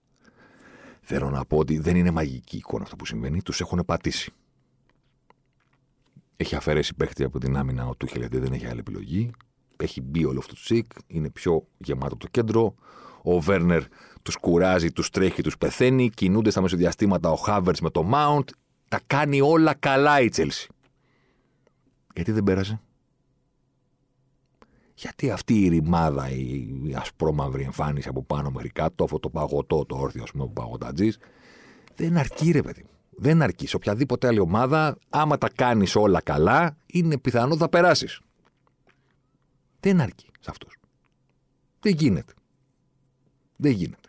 [1.09, 3.42] Θέλω να πω ότι δεν είναι μαγική εικόνα αυτό που συμβαίνει.
[3.42, 4.33] Τους έχουν πατήσει.
[6.37, 9.31] Έχει αφαιρέσει παίχτη από την άμυνα ο Τούχελ γιατί δεν έχει άλλη επιλογή.
[9.77, 10.87] Έχει μπει όλο αυτό το τσικ.
[11.07, 12.75] Είναι πιο γεμάτο το κέντρο.
[13.23, 13.83] Ο Βέρνερ
[14.23, 16.11] τους κουράζει, τους τρέχει, τους πεθαίνει.
[16.11, 18.45] Κινούνται στα μεσοδιαστήματα ο Χάβερτς με το Mount.
[18.88, 20.69] Τα κάνει όλα καλά η Τσέλση.
[22.14, 22.81] Γιατί δεν πέρασε;
[24.99, 29.97] Γιατί αυτή η ρημάδα, η ασπρόμαυρη εμφάνιση από πάνω μέχρι κάτω, αυτό το παγωτό, το
[29.97, 31.13] όρθιο, ας πούμε, που παγωτατζή,
[31.95, 33.67] δεν αρκεί, ρε παιδί Δεν αρκεί.
[33.67, 38.21] Σε οποιαδήποτε άλλη ομάδα, άμα τα κάνεις όλα καλά, είναι πιθανό θα περάσεις.
[39.81, 40.77] Δεν αρκεί σε αυτούς.
[41.81, 42.33] Δεν γίνεται.
[43.57, 44.09] Δεν γίνεται.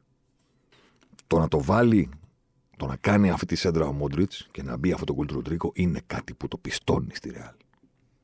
[1.28, 2.10] Το να το βάλει,
[2.78, 6.02] το να κάνει αυτή τη σέντρα ο Μόντριτς και να μπει αυτό το κουλτροτρίκο είναι
[6.08, 7.56] κάτι που το πιστώνει στη Ρεάλ.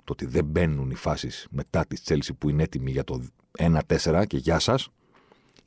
[0.04, 3.24] Το ότι δεν μπαίνουν οι φάσεις μετά τη Τσέλση που είναι έτοιμη για το
[3.58, 4.90] 1-4 και γεια σας.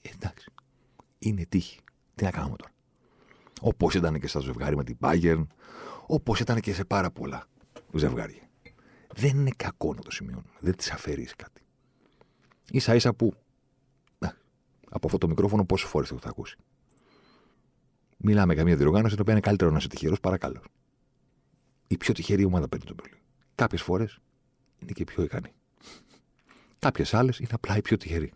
[0.02, 0.52] εντάξει.
[1.18, 1.80] Είναι τύχη.
[2.14, 2.72] Τι να κάνουμε τώρα.
[3.60, 5.46] Όπως ήταν και στα ζευγάρι με την Bayern,
[6.06, 7.46] όπως ήταν και σε πάρα πολλά
[7.94, 8.48] ζευγάρια.
[9.12, 10.50] Δεν είναι κακό να το σημειώνουμε.
[10.60, 11.62] Δεν της αφαιρείς κάτι.
[12.80, 13.32] σα ίσα που.
[14.88, 16.56] από αυτό το μικρόφωνο πόσες φορές το έχω ακούσει.
[18.16, 20.62] Μιλάμε για μια διοργάνωση την οποία είναι καλύτερο να είσαι τυχερός, παρακαλώ.
[21.86, 23.18] Η πιο τυχερή ομάδα παίρνει τον Μπερλίν.
[23.54, 24.18] Κάποιες φορές
[24.78, 25.52] είναι και πιο ικανή.
[26.78, 28.32] Κάποιες άλλες είναι απλά οι πιο τυχεροί.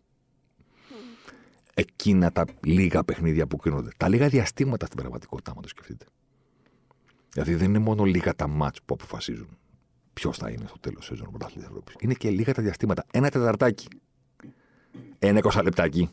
[1.75, 3.91] Εκείνα τα λίγα παιχνίδια που κρίνονται.
[3.97, 6.07] Τα λίγα διαστήματα στην πραγματικότητα, άμα το σκεφτείτε.
[7.33, 9.59] Δηλαδή δεν είναι μόνο λίγα τα μάτς που αποφασίζουν
[10.13, 11.95] ποιος θα είναι στο τέλος της σεζόν πρωτάθλητη Ευρώπης.
[12.01, 13.05] Είναι και λίγα τα διαστήματα.
[13.13, 13.89] Ένα τεταρτάκι.
[15.19, 16.11] Ένα εικοσαλεπτάκι.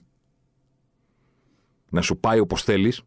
[1.89, 3.01] Να σου πάει όπως θέλεις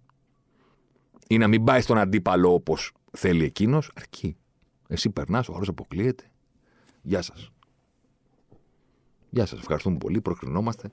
[1.28, 4.36] ή να μην πάει στον αντίπαλο όπως θέλει εκείνος, αρκεί.
[4.88, 6.29] Εσύ περνάς, ο άλλος αποκλείεται.
[7.02, 7.50] Γεια σας.
[9.30, 9.58] Γεια σας.
[9.58, 10.20] Ευχαριστούμε πολύ.
[10.20, 10.90] Προκρινόμαστε.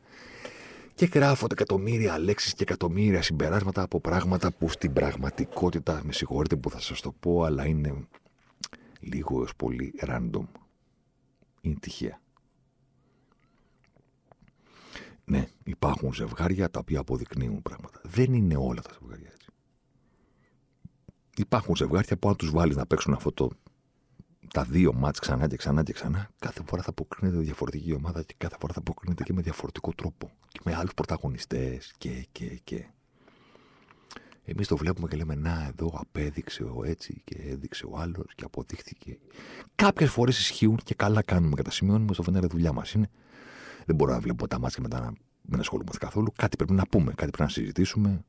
[0.95, 6.69] Και γράφονται εκατομμύρια λέξεις και εκατομμύρια συμπεράσματα από πράγματα που στην πραγματικότητα, με συγχωρείτε που
[6.69, 8.07] θα σας το πω, αλλά είναι
[8.99, 10.45] λίγο έως πολύ random.
[11.61, 12.21] Είναι τυχαία.
[15.25, 18.01] Ναι, υπάρχουν ζευγάρια τα οποία αποδεικνύουν πράγματα.
[18.03, 19.49] Δεν είναι όλα τα ζευγάρια έτσι.
[21.37, 23.49] Υπάρχουν ζευγάρια που αν τους βάλεις να παίξουν αυτό το
[24.53, 28.33] τα δύο μάτς ξανά και ξανά και ξανά, κάθε φορά θα αποκρίνεται διαφορετική ομάδα και
[28.37, 30.31] κάθε φορά θα αποκρίνεται και με διαφορετικό τρόπο.
[30.47, 32.85] Και με άλλους πρωταγωνιστές και, και, και.
[34.49, 38.43] Εμείς το βλέπουμε και λέμε Να, εδώ απέδειξε ο έτσι και έδειξε ο άλλος και
[38.43, 39.17] αποδείχθηκε.
[39.75, 42.91] Κάποιες φορές ισχύουν και καλά κάνουμε και τα σημειώνουμε στο φενέρε δουλειά μας.
[42.91, 43.09] Είναι.
[43.85, 46.31] Δεν μπορώ να βλέπω τα μάτια και μετά να μην ασχολούμαστε καθόλου.
[46.35, 48.23] Κάτι πρέπει να πούμε, κάτι πρέπει να συζητήσουμε.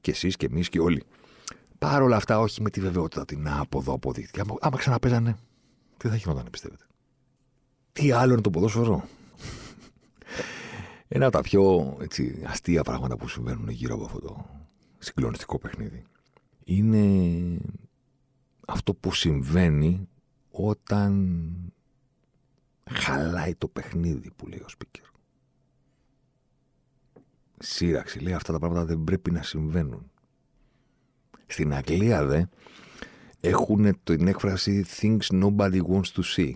[0.00, 1.02] Και εσείς και εμείς και όλοι.
[1.78, 4.40] Παρ' όλα αυτά, όχι με τη βεβαιότητα ότι να από εδώ αποδείχθηκε.
[4.40, 5.36] Άμα, άμα ξαναπέζανε,
[5.98, 6.84] τι θα γινόταν, πιστεύετε;
[7.92, 9.08] Τι άλλο είναι το ποδόσφαιρο;
[11.08, 14.46] Ένα από τα πιο έτσι, αστεία πράγματα που συμβαίνουν γύρω από αυτό το
[14.98, 16.04] συγκλονιστικό παιχνίδι.
[16.64, 17.58] Είναι
[18.66, 20.08] αυτό που συμβαίνει
[20.50, 21.52] όταν
[22.90, 25.10] χαλάει το παιχνίδι που λέει ο speaker.
[27.58, 30.10] Σύραξη λέει αυτά τα πράγματα δεν πρέπει να συμβαίνουν.
[31.46, 32.44] Στην Αγγλία δε
[33.40, 36.52] έχουν την έκφραση things nobody wants to see.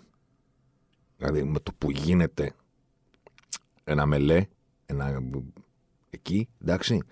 [1.16, 2.54] Δηλαδή με το που γίνεται
[3.84, 4.46] ένα μελέ,
[4.86, 5.22] ένα
[6.10, 7.02] εκεί, εντάξει,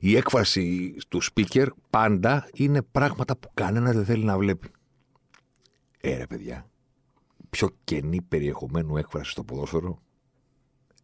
[0.00, 4.70] η έκφραση του speaker πάντα είναι πράγματα που κανένας δεν θέλει να βλέπει.
[6.00, 6.70] Ε, ρε παιδιά,
[7.50, 10.02] πιο κενή περιεχομένου έκφραση στο ποδόσφαιρο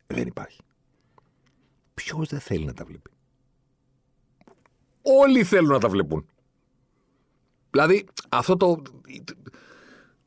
[0.07, 0.61] δεν υπάρχει.
[1.95, 3.11] Ποιος δεν θέλει να τα βλέπει;
[5.03, 6.27] Όλοι θέλουν να τα βλέπουν.
[7.70, 8.83] Δηλαδή, αυτό το,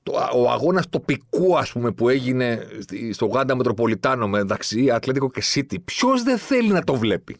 [0.04, 2.67] το ο αγώνας τοπικού, ας πούμε, που έγινε
[3.12, 7.38] στο Γάντα Μετροπολιτάνο μεταξύ Ατλέτικο και City, ποιος δεν θέλει να το βλέπει;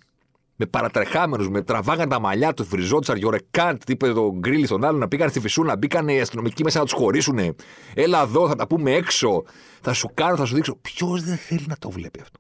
[0.55, 4.99] Με παρατρεχάμενους, με τραβάγαν τα μαλλιά τους, φριζόντουσαν, γιορεκάντ, τι είπε το γκρίλι στον άλλον,
[4.99, 7.55] να πήγαν στη φυσούνα, μπήκαν οι αστυνομικοί μέσα να τους χωρίσουν.
[7.93, 9.43] Έλα εδώ, θα τα πούμε έξω,
[9.81, 10.75] θα σου κάνω, θα σου δείξω.
[10.75, 12.39] Ποιος δεν θέλει να το βλέπει αυτό;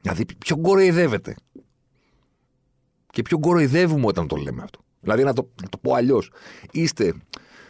[0.00, 1.34] Δηλαδή, ποιο κοροϊδεύεται;
[3.10, 6.30] Και ποιο κοροϊδεύουμε όταν το λέμε αυτό; Δηλαδή, να το, να το πω αλλιώς.
[6.70, 7.14] Είστε,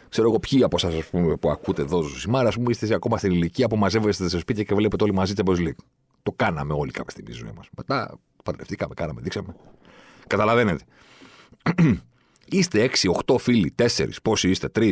[0.09, 0.93] ξέρω εγώ, ποιοι από εσάς
[1.39, 4.63] που ακούτε εδώ στο Σιμάρα, ας πούμε, είστε ακόμα στην ηλικία που μαζεύεστε σε σπίτια
[4.63, 5.83] και βλέπετε όλοι μαζί Champions League.
[6.23, 7.67] Το κάναμε όλοι κάποια στιγμή στη ζωή μας.
[7.77, 9.55] Μετά Παντρευτήκαμε, κάναμε, δείξαμε.
[10.27, 10.83] Καταλαβαίνετε.
[12.45, 12.89] είστε
[13.25, 14.91] 6-8 φίλοι, 4, πόσοι είστε, 3.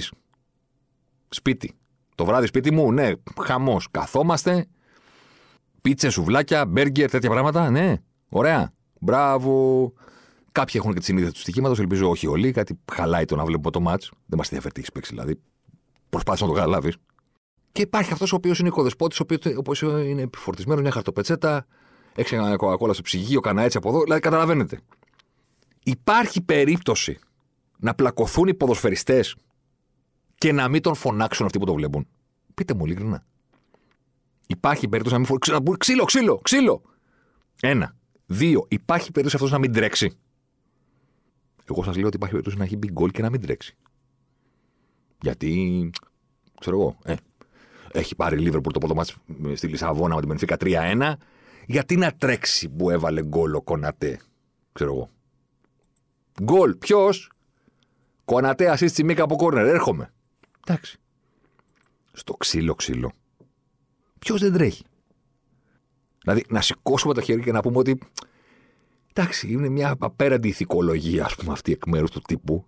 [1.30, 1.74] Σπίτι.
[2.16, 3.88] Το βράδυ σπίτι μου, ναι, χαμός.
[3.92, 4.68] Καθόμαστε.
[5.82, 7.70] Πίτσε, σουβλάκια, μπέργκερ, τέτοια πράγματα.
[7.70, 7.96] Ναι,
[8.30, 8.74] ωραία.
[9.00, 9.94] Μπράβο.
[10.54, 12.52] Κάποιοι έχουν και τη συνήθεια του στοιχήματος, ελπίζω όχι όλοι.
[12.52, 14.02] Κάτι χαλάει το να βλέπουμε το μάτ.
[14.02, 15.40] Δεν μας ενδιαφέρει τι έχεις παίξει δηλαδή.
[16.10, 16.96] Προσπάθησε να το καταλάβεις.
[17.72, 21.66] Και υπάρχει αυτός ο οποίος είναι οικοδεσπότη, ο οποίος είναι επιφορτισμένος μια χαρτοπετσέτα,
[22.16, 24.02] έχει ένα κοκακόλα στο ψυγείο, κανένα έτσι από εδώ.
[24.02, 24.80] Δηλαδή, καταλαβαίνετε.
[25.84, 27.20] Υπάρχει περίπτωση
[27.78, 29.36] να πλακωθούν οι ποδοσφαιριστές
[30.36, 32.08] και να μην τον φωνάξουν αυτοί που το βλέπουν.
[32.54, 33.24] Πείτε μου ειλικρινά.
[34.48, 35.78] Υπάρχει περίπτωση να μην φωνάξουν.
[35.78, 36.82] Ξύλο, ξύλο, ξύλο.
[37.62, 37.96] Ένα.
[38.26, 38.66] Δύο.
[38.70, 40.18] Υπάρχει περίπτωση αυτός να μην τρέξει.
[41.70, 43.76] Εγώ σας λέω ότι υπάρχει περίπτωση να έχει μπει γκολ και να μην τρέξει.
[45.22, 45.90] Γιατί.
[46.60, 46.98] ξέρω εγώ.
[47.04, 47.16] Ε,
[47.92, 49.14] έχει πάρει Λίβερπουλ το πρώτο μάτι
[49.56, 51.14] στη Λισαβόνα με την Μενφίκα 3-1
[51.66, 54.20] γιατί να τρέξει που έβαλε γκολ ο Κονατέ.
[54.72, 55.10] Ξέρω εγώ.
[56.44, 56.76] Γκολ.
[56.76, 57.32] Ποιος;
[58.26, 59.66] Κονατέ, ασύ τσιμίκα από κόρνερ.
[59.66, 60.14] Έρχομαι.
[60.68, 60.98] Εντάξει.
[62.14, 63.12] Στο ξύλο ξύλο.
[64.20, 64.84] Ποιος δεν τρέχει;
[66.22, 68.00] Δηλαδή να σηκώσουμε τα χέρια και να πούμε ότι.
[69.16, 72.66] Εντάξει, είναι μια απέραντη ηθικολογία, ας πούμε, αυτή εκ μέρους του τύπου.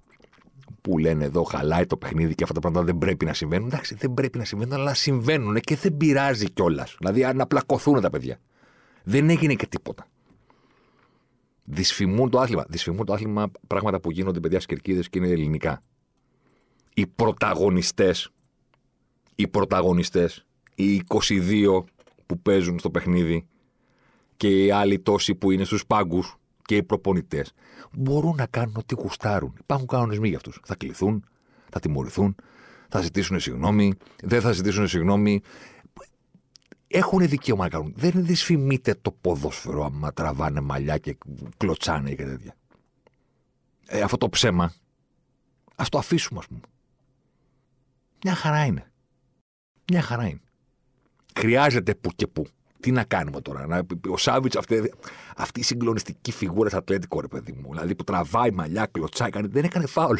[0.81, 3.67] Που λένε εδώ χαλάει το παιχνίδι και αυτά τα πράγματα δεν πρέπει να συμβαίνουν.
[3.67, 6.95] Εντάξει, δεν πρέπει να συμβαίνουν, αλλά συμβαίνουν και δεν πειράζει κιόλας.
[6.99, 8.39] Δηλαδή, αν απλακωθούν τα παιδιά.
[9.03, 10.07] Δεν έγινε και τίποτα.
[11.63, 12.65] Δυσφημούν το άθλημα.
[12.67, 15.83] Δυσφημούν το άθλημα πράγματα που γίνονται παιδιά στις κερκίδες και είναι ελληνικά.
[16.93, 18.29] Οι πρωταγωνιστές,
[19.35, 21.83] οι πρωταγωνιστές, οι 22
[22.25, 23.47] που παίζουν στο παιχνίδι
[24.37, 27.53] και οι άλλοι τόσοι που είναι στους πάγκους και οι προπονητές
[27.91, 29.53] μπορούν να κάνουν ό,τι γουστάρουν.
[29.59, 30.59] Υπάρχουν κανονισμοί για αυτούς.
[30.65, 31.25] Θα κληθούν,
[31.69, 32.35] θα τιμωρηθούν,
[32.89, 35.41] θα ζητήσουν συγγνώμη, δεν θα ζητήσουν συγγνώμη.
[36.87, 37.93] Έχουν δικαίωμα να κάνουν.
[37.95, 41.17] Δεν δυσφημείται το ποδόσφαιρο άμα τραβάνε μαλλιά και
[41.57, 42.55] κλωτσάνε και τέτοια.
[43.87, 44.73] Ε, αυτό το ψέμα,
[45.75, 46.59] ας το αφήσουμε, ας πούμε.
[48.23, 48.91] Μια χαρά είναι.
[49.91, 50.41] Μια χαρά είναι.
[51.35, 52.45] Χρειάζεται που και που.
[52.85, 53.67] Τι να κάνουμε τώρα.
[53.67, 54.93] Να, ο Σάβιτ, αυτή,
[55.37, 57.69] αυτή η συγκλονιστική φιγούρα της Ατλέτικο, ρε παιδί μου.
[57.71, 60.17] Δηλαδή που τραβάει μαλλιά, κλωτσάει, κάνει, δεν έκανε φάουλ.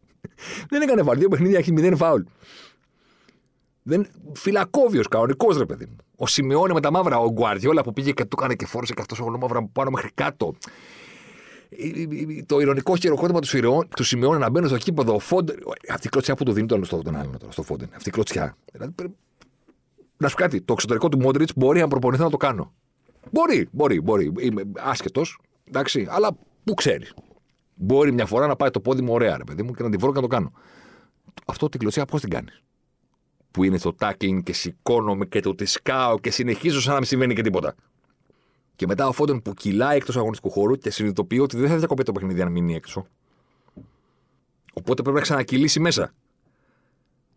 [0.70, 1.18] δεν έκανε φάουλ.
[1.18, 2.22] Δύο παιχνίδια έχει μηδέν φάουλ.
[3.82, 4.06] Δεν...
[4.32, 5.96] Φυλακόβιος κανονικός ρε παιδί μου.
[6.16, 9.00] Ο Σιμεώνε με τα μαύρα, ο Γκουαριόλα που πήγε και του έκανε και φόρησε και
[9.00, 10.54] αυτός ο μαύρα από πάνω μέχρι κάτω.
[12.46, 15.14] Το ηρωνικό χειροκρότημα του, του Σιμεώνε να μπαίνουν στο κήπεδο.
[15.14, 15.56] Ο Φόντερ.
[15.88, 17.88] Αυτή η κλωτσιά που του δίνει τον, στον άλλον τώρα, στο Φόντερ.
[17.94, 18.56] Αυτή η κλωτσιά.
[18.72, 18.92] Δηλαδή,
[20.20, 22.72] να σου κάτι, το εξωτερικό του Μόντριτς μπορεί να προπονηθεί να το κάνω.
[23.30, 24.32] Μπορεί, μπορεί, μπορεί.
[24.38, 27.06] Είμαι άσχετος, εντάξει, αλλά πού ξέρει.
[27.74, 29.96] Μπορεί μια φορά να πάει το πόδι μου ωραία, ρε παιδί μου, και να τη
[29.96, 30.52] βρω και να το κάνω.
[31.46, 32.62] Αυτό την κλωτσιά πώς την κάνεις;
[33.50, 37.08] Που είναι στο τάκλινγκ και σηκώνομαι και το τη σκάω και συνεχίζω σαν να μην
[37.08, 37.74] συμβαίνει και τίποτα.
[38.76, 42.02] Και μετά ο Φόντεν που κυλάει εκτός αγωνιστικού χώρου και συνειδητοποιεί ότι δεν θα διακοπεί
[42.02, 43.06] το παιχνίδι αν μείνει έξω.
[44.74, 46.14] Οπότε πρέπει να ξανακυλήσει μέσα.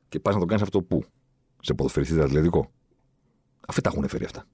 [0.09, 1.03] Και πας να το κάνεις αυτό που;
[1.63, 2.71] Σε ποδοσφαιριστή αθλητικό.
[3.67, 4.45] Αυτοί τα έχουν φέρει αυτά.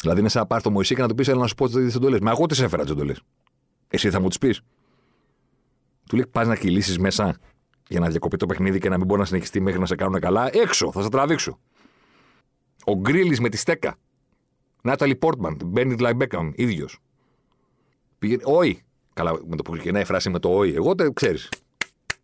[0.00, 1.68] Δηλαδή είναι σαν να πάρεις το Μωυσή και να του πεις: Έλα να σου πω
[1.68, 2.20] τις εντολές.
[2.20, 3.22] Μα εγώ τις έφερα τις εντολές.
[3.88, 4.60] Εσύ θα μου τις πεις.
[6.08, 7.38] Του λέει: Πας να κυλήσεις μέσα
[7.88, 10.20] για να διακοπεί το παιχνίδι και να μην μπορεί να συνεχιστεί μέχρι να σε κάνουν
[10.20, 10.50] καλά.
[10.52, 11.58] Έξω, θα σε τραβήξω.
[12.84, 13.96] Ο Γκρίλι με τη στέκα.
[14.82, 16.98] Νάταλι Πόρτμαν, Μπένι Λαϊμπέκαμ, ίδιος.
[18.18, 18.42] Πήγαινε.
[18.44, 18.82] Όχι.
[19.12, 20.74] Καλά, με το που ξεκινάει η φράση με το Όχι.
[20.74, 21.48] Εγώ δεν ξέρεις.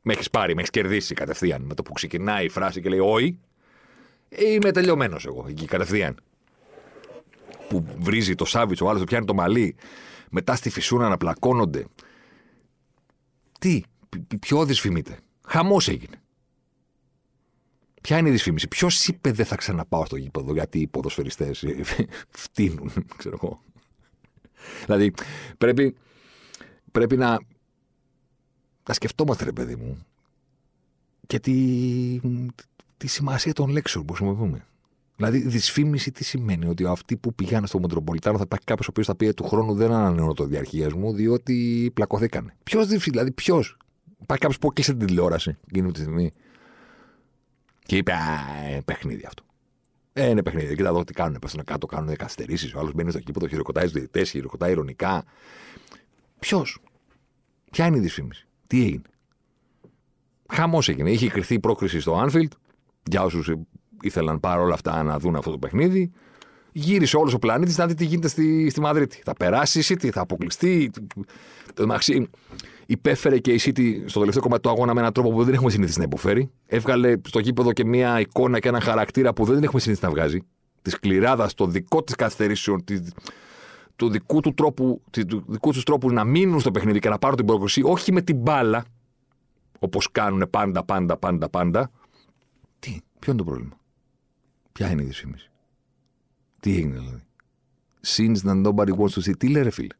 [0.03, 1.63] Με έχεις πάρει, με έχεις κερδίσει κατευθείαν.
[1.63, 3.39] Με το που ξεκινάει η φράση και λέει Όχι,
[4.29, 6.17] Είμαι τελειωμένος εγώ εκεί κατευθείαν.
[7.69, 9.77] Που βρίζει το Σάβιτς, ο άλλος πιάνει το μαλλί.
[10.31, 11.87] Μετά στη φυσούνα να πλακώνονται.
[13.59, 13.83] Τι,
[14.41, 15.19] ποιο δυσφημείται.
[15.47, 16.21] Χαμός έγινε.
[18.03, 21.65] Ποια είναι η δυσφήμιση; Ποιος είπε δεν θα ξαναπάω στο γήπεδο γιατί οι ποδοσφαιριστές
[22.29, 23.61] φτύνουν, ξέρω εγώ.
[24.85, 25.13] δηλαδή
[25.59, 25.97] πρέπει,
[26.93, 27.39] πρέπει να,
[28.89, 30.07] να σκεφτόμαστε, ρε παιδί μου,
[31.27, 31.53] και τι,
[32.99, 34.67] τη σημασία των λέξεων που χρησιμοποιούμε.
[35.17, 39.07] Δηλαδή, δυσφήμιση τι σημαίνει, ότι αυτοί που πηγαίνουν στο Μετροπολιτάνο θα υπάρχει κάποιος ο οποίος
[39.07, 42.55] θα πει «Ε, του χρόνου δεν ανανεώνω το διαρχία μου, διότι πλακωθήκανε.
[42.63, 43.77] Ποιος δηλαδή, ποιος;
[44.23, 46.33] Υπάρχει κάποιος που έκλεισε την τηλεόραση εκείνη τη στιγμή
[47.83, 48.17] και είπε Α,
[48.71, 49.43] ε, παιχνίδι αυτό.
[50.13, 50.75] Ε, είναι παιχνίδι.
[50.75, 51.39] Κοίτα εδώ τι κάνουν.
[51.39, 52.75] Πέφτουν κάτω, κάνουν καθυστερήσεις.
[52.75, 55.25] Ο άλλος μπαίνει στο κήπο, το χειροκροτάει στους διαιτητές, χειροκροτάει ηρωνικά.
[56.39, 56.79] Ποιος;
[57.71, 59.03] Ποια είναι η δυσφήμιση; Τι έγινε;
[60.49, 61.11] Χαμός έγινε.
[61.11, 62.53] Είχε κρυθεί η πρόκριση στο Άνφιλτ
[63.11, 63.53] για όσους
[64.03, 66.11] ήθελαν παρόλα αυτά να δουν αυτό το παιχνίδι.
[66.73, 69.23] Γύρισε όλος ο πλανήτης να δει τι γίνεται στη, στη Μαδρίτη.
[69.25, 70.91] Θα περάσει η City, θα αποκλειστεί.
[71.75, 72.29] Το μεταξύ,
[72.87, 75.71] υπέφερε και η City στο τελευταίο κομμάτι του αγώνα με έναν τρόπο που δεν έχουμε
[75.71, 76.51] συνηθίσει να υποφέρει.
[76.67, 80.41] Έβγαλε στο γήπεδο και μια εικόνα και ένα χαρακτήρα που δεν έχουμε συνηθίσει να βγάζει.
[80.83, 82.85] Της κληράδας, το δικό της καθυστερήσεων,
[83.97, 87.37] του δικού του τρόπου, του δικού τους τρόπους να μείνουν στο παιχνίδι και να πάρουν
[87.37, 88.85] την πρόκληση, όχι με την μπάλα,
[89.79, 91.98] όπως κάνουν πάντα, πάντα, πάντα, πάντα, τι,
[93.19, 93.79] ποιο είναι το πρόβλημα;
[94.73, 95.51] Ποια είναι η δυσφήμιση;
[96.61, 97.23] Τι έγινε δηλαδή;
[98.07, 99.37] Scenes that nobody wants to see.
[99.39, 99.95] Τι λέει ρε φίλε;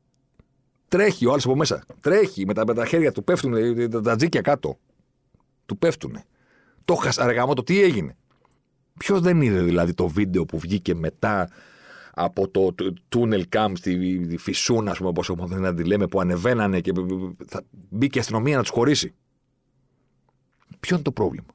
[0.89, 1.85] Τρέχει ο άλλος από μέσα.
[2.01, 3.55] Τρέχει με τα, με τα χέρια του πέφτουν
[3.91, 4.79] τα, τα τζίκια κάτω.
[5.67, 6.19] Του πέφτουν.
[6.85, 8.17] Το χάσα ρε το τι έγινε;
[8.99, 11.49] Ποιος δεν είδε δηλαδή το βίντεο που βγήκε μετά
[12.15, 12.75] από το
[13.09, 16.93] τούνελ καμπ στη Φυσούνα, ας πούμε, όπω να τη λέμε, που ανεβαίνανε και
[17.47, 19.15] θα μπήκε η αστυνομία να τους χωρίσει.
[20.81, 21.47] Ποιο είναι το πρόβλημα;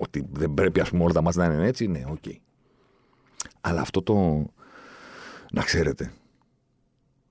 [0.00, 2.18] Ότι δεν πρέπει ας πούμε όλα τα ματς να είναι έτσι, ναι, OK.
[2.24, 2.36] Okay.
[3.60, 4.46] Αλλά αυτό το,
[5.52, 6.12] να ξέρετε,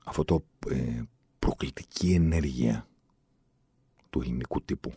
[0.05, 1.01] αυτό το ε,
[1.39, 2.87] προκλητική ενέργεια
[4.09, 4.93] του ελληνικού τύπου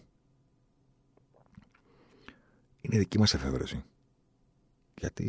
[2.81, 3.85] είναι δική μας εφεύρεση.
[4.99, 5.25] Γιατί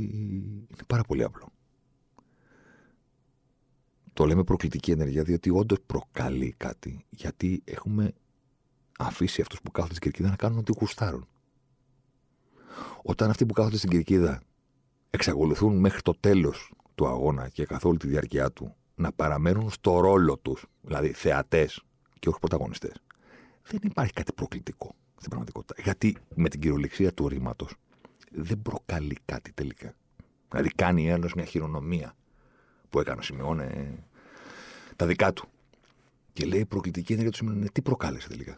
[0.70, 1.48] είναι πάρα πολύ απλό.
[4.14, 7.06] Το λέμε προκλητική ενέργεια διότι όντως προκαλεί κάτι.
[7.10, 8.14] Γιατί έχουμε
[8.98, 11.28] αφήσει αυτούς που κάθονται στην κερκίδα να κάνουν ό,τι γουστάρουν.
[13.02, 14.42] Όταν αυτοί που κάθονται στην κερκίδα
[15.10, 20.00] εξακολουθούν μέχρι το τέλος του αγώνα και καθ' όλη τη διάρκεια του να παραμένουν στο
[20.00, 21.84] ρόλο τους, δηλαδή θεατές
[22.20, 22.94] και όχι πρωταγωνιστές,
[23.64, 25.82] δεν υπάρχει κάτι προκλητικό στην πραγματικότητα.
[25.84, 27.74] Γιατί με την κυριολεξία του ρήματος
[28.32, 29.94] δεν προκαλεί κάτι τελικά.
[30.50, 32.16] Δηλαδή κάνει ένας μια χειρονομία
[32.90, 33.98] που έκανε ο Σιμεώνε
[34.96, 35.48] τα δικά του.
[36.34, 38.58] Και λέει η προκλητική ενέργεια του Σιμεώνε, τι προκάλεσε τελικά.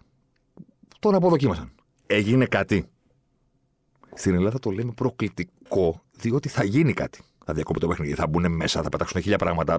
[1.00, 1.72] Τον αποδοκίμασαν.
[2.08, 2.90] Έγινε κάτι.
[4.16, 7.22] Στην Ελλάδα το λέμε προκλητικό, διότι θα γίνει κάτι.
[7.46, 9.78] Θα διακόπτει το παιχνίδι, θα μπουν μέσα, θα πετάξουν χίλια πράγματα.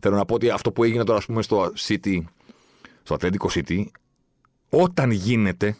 [0.00, 2.20] Θέλω να πω ότι αυτό που έγινε τώρα, ας πούμε, στο City,
[3.02, 3.84] στο Atlético City,
[4.70, 5.76] όταν γίνεται,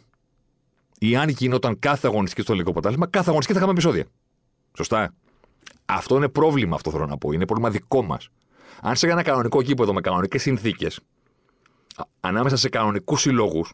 [0.98, 4.04] ή αν γινόταν κάθε αγωνιστική στο ελληνικό ποτάλισμα, κάθε αγωνιστική θα είχαμε επεισόδια.
[4.76, 5.14] Σωστά.
[5.84, 7.32] Αυτό είναι πρόβλημα, αυτό θέλω να πω.
[7.32, 8.28] Είναι πρόβλημα δικό μας.
[8.80, 11.00] Αν σε ένα κανονικό γήπεδο με κανονικές συνθήκες,
[12.20, 13.72] ανάμεσα σε κανονικούς συλλόγους,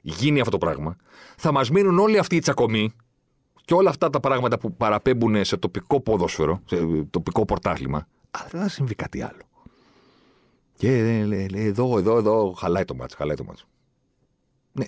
[0.00, 0.96] γίνει αυτό το πράγμα,
[1.36, 2.92] θα μας μείνουν όλοι αυτοί οι τσακωμοί
[3.68, 6.76] και όλα αυτά τα πράγματα που παραπέμπουν σε τοπικό ποδόσφαιρο, σε
[7.10, 9.40] τοπικό πορτάθλημα, αλλά δεν θα συμβεί κάτι άλλο.
[10.76, 13.66] Και λέει, εδώ, εδώ, εδώ, χαλάει το μάτσο, χαλάει το μάτσο.
[14.72, 14.84] Ναι,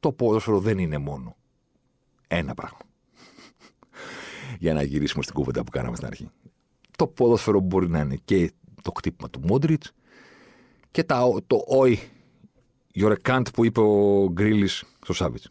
[0.00, 1.36] το ποδόσφαιρο δεν είναι μόνο
[2.28, 2.78] ένα πράγμα.
[4.58, 6.30] Για να γυρίσουμε στην κούβεντα που κάναμε στην αρχή.
[6.96, 9.92] Το ποδόσφαιρο μπορεί να είναι και το κτύπημα του Μόντριτς
[10.90, 11.96] και τα, το «Oi,
[12.94, 15.44] you're a cunt» που είπε ο Γκρίλης στο Σάβιτ.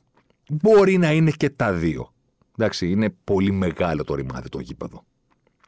[0.49, 2.13] Μπορεί να είναι και τα δύο.
[2.57, 5.05] Εντάξει, είναι πολύ μεγάλο το ρημάδι το γήπεδο.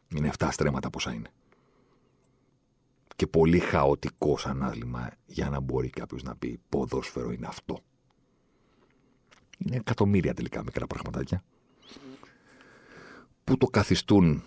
[0.07, 1.29] Είναι 7 στρέμματα πόσα είναι.
[3.15, 7.79] Και πολύ χαοτικό σαν άθλημα για να μπορεί κάποιος να πει ποδόσφαιρο είναι αυτό.
[9.57, 11.43] Είναι εκατομμύρια τελικά μικρά πραγματάκια
[13.47, 14.43] που το καθιστούν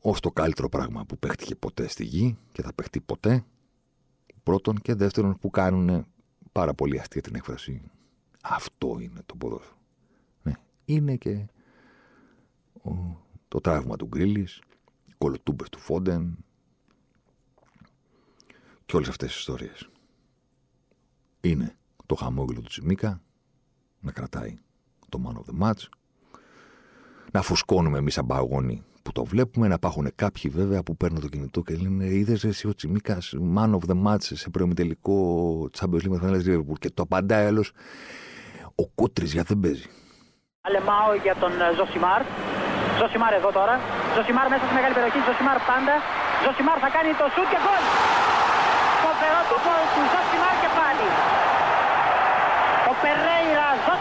[0.00, 3.44] ως το καλύτερο πράγμα που παίχτηκε ποτέ στη γη και θα παίχτει ποτέ.
[4.42, 6.06] Πρώτον και δεύτερον που κάνουν
[6.52, 7.82] πάρα πολύ αστεία την έκφραση.
[8.42, 8.89] Αυτό είναι το
[9.50, 9.76] ποδόσφαιρο.
[10.42, 10.52] Ναι.
[10.84, 11.46] Είναι και
[12.82, 12.90] ο,
[13.48, 14.60] το τραύμα του Γκρίλης,
[15.06, 16.36] οι κολοτούμπες του Φόντεν
[18.86, 19.88] και όλες αυτές τις ιστορίες.
[21.40, 21.76] Είναι
[22.06, 23.22] το χαμόγελο του Τσιμίκα
[24.00, 24.58] να κρατάει
[25.08, 25.84] το man of the match,
[27.32, 31.28] να φουσκώνουμε εμείς σαν παγόνοι που το βλέπουμε, να υπάρχουν κάποιοι βέβαια που παίρνουν το
[31.28, 36.20] κινητό και λένε Είδες εσύ ο Τσιμίκας, man of the match σε προημιτελικό Champions League
[36.20, 36.78] με Liverpool.
[36.78, 37.72] Και το απαντάει άλλος,
[38.82, 39.88] ο Κούτρι για δεν παίζει.
[40.66, 42.22] Αλεμάω για τον Ζωσιμάρ.
[42.98, 43.74] Ζωσιμάρ εδώ τώρα.
[44.14, 45.20] Ζωσιμάρ μέσα στη μεγάλη περιοχή.
[45.28, 45.94] Ζωσιμάρ πάντα.
[46.44, 47.82] Ζωσιμάρ θα κάνει το σουτ και γκολ.
[49.04, 51.06] Φοβερό το γκολ του Ζωσιμάρ και πάλι.
[52.90, 53.68] Ο Περέιρα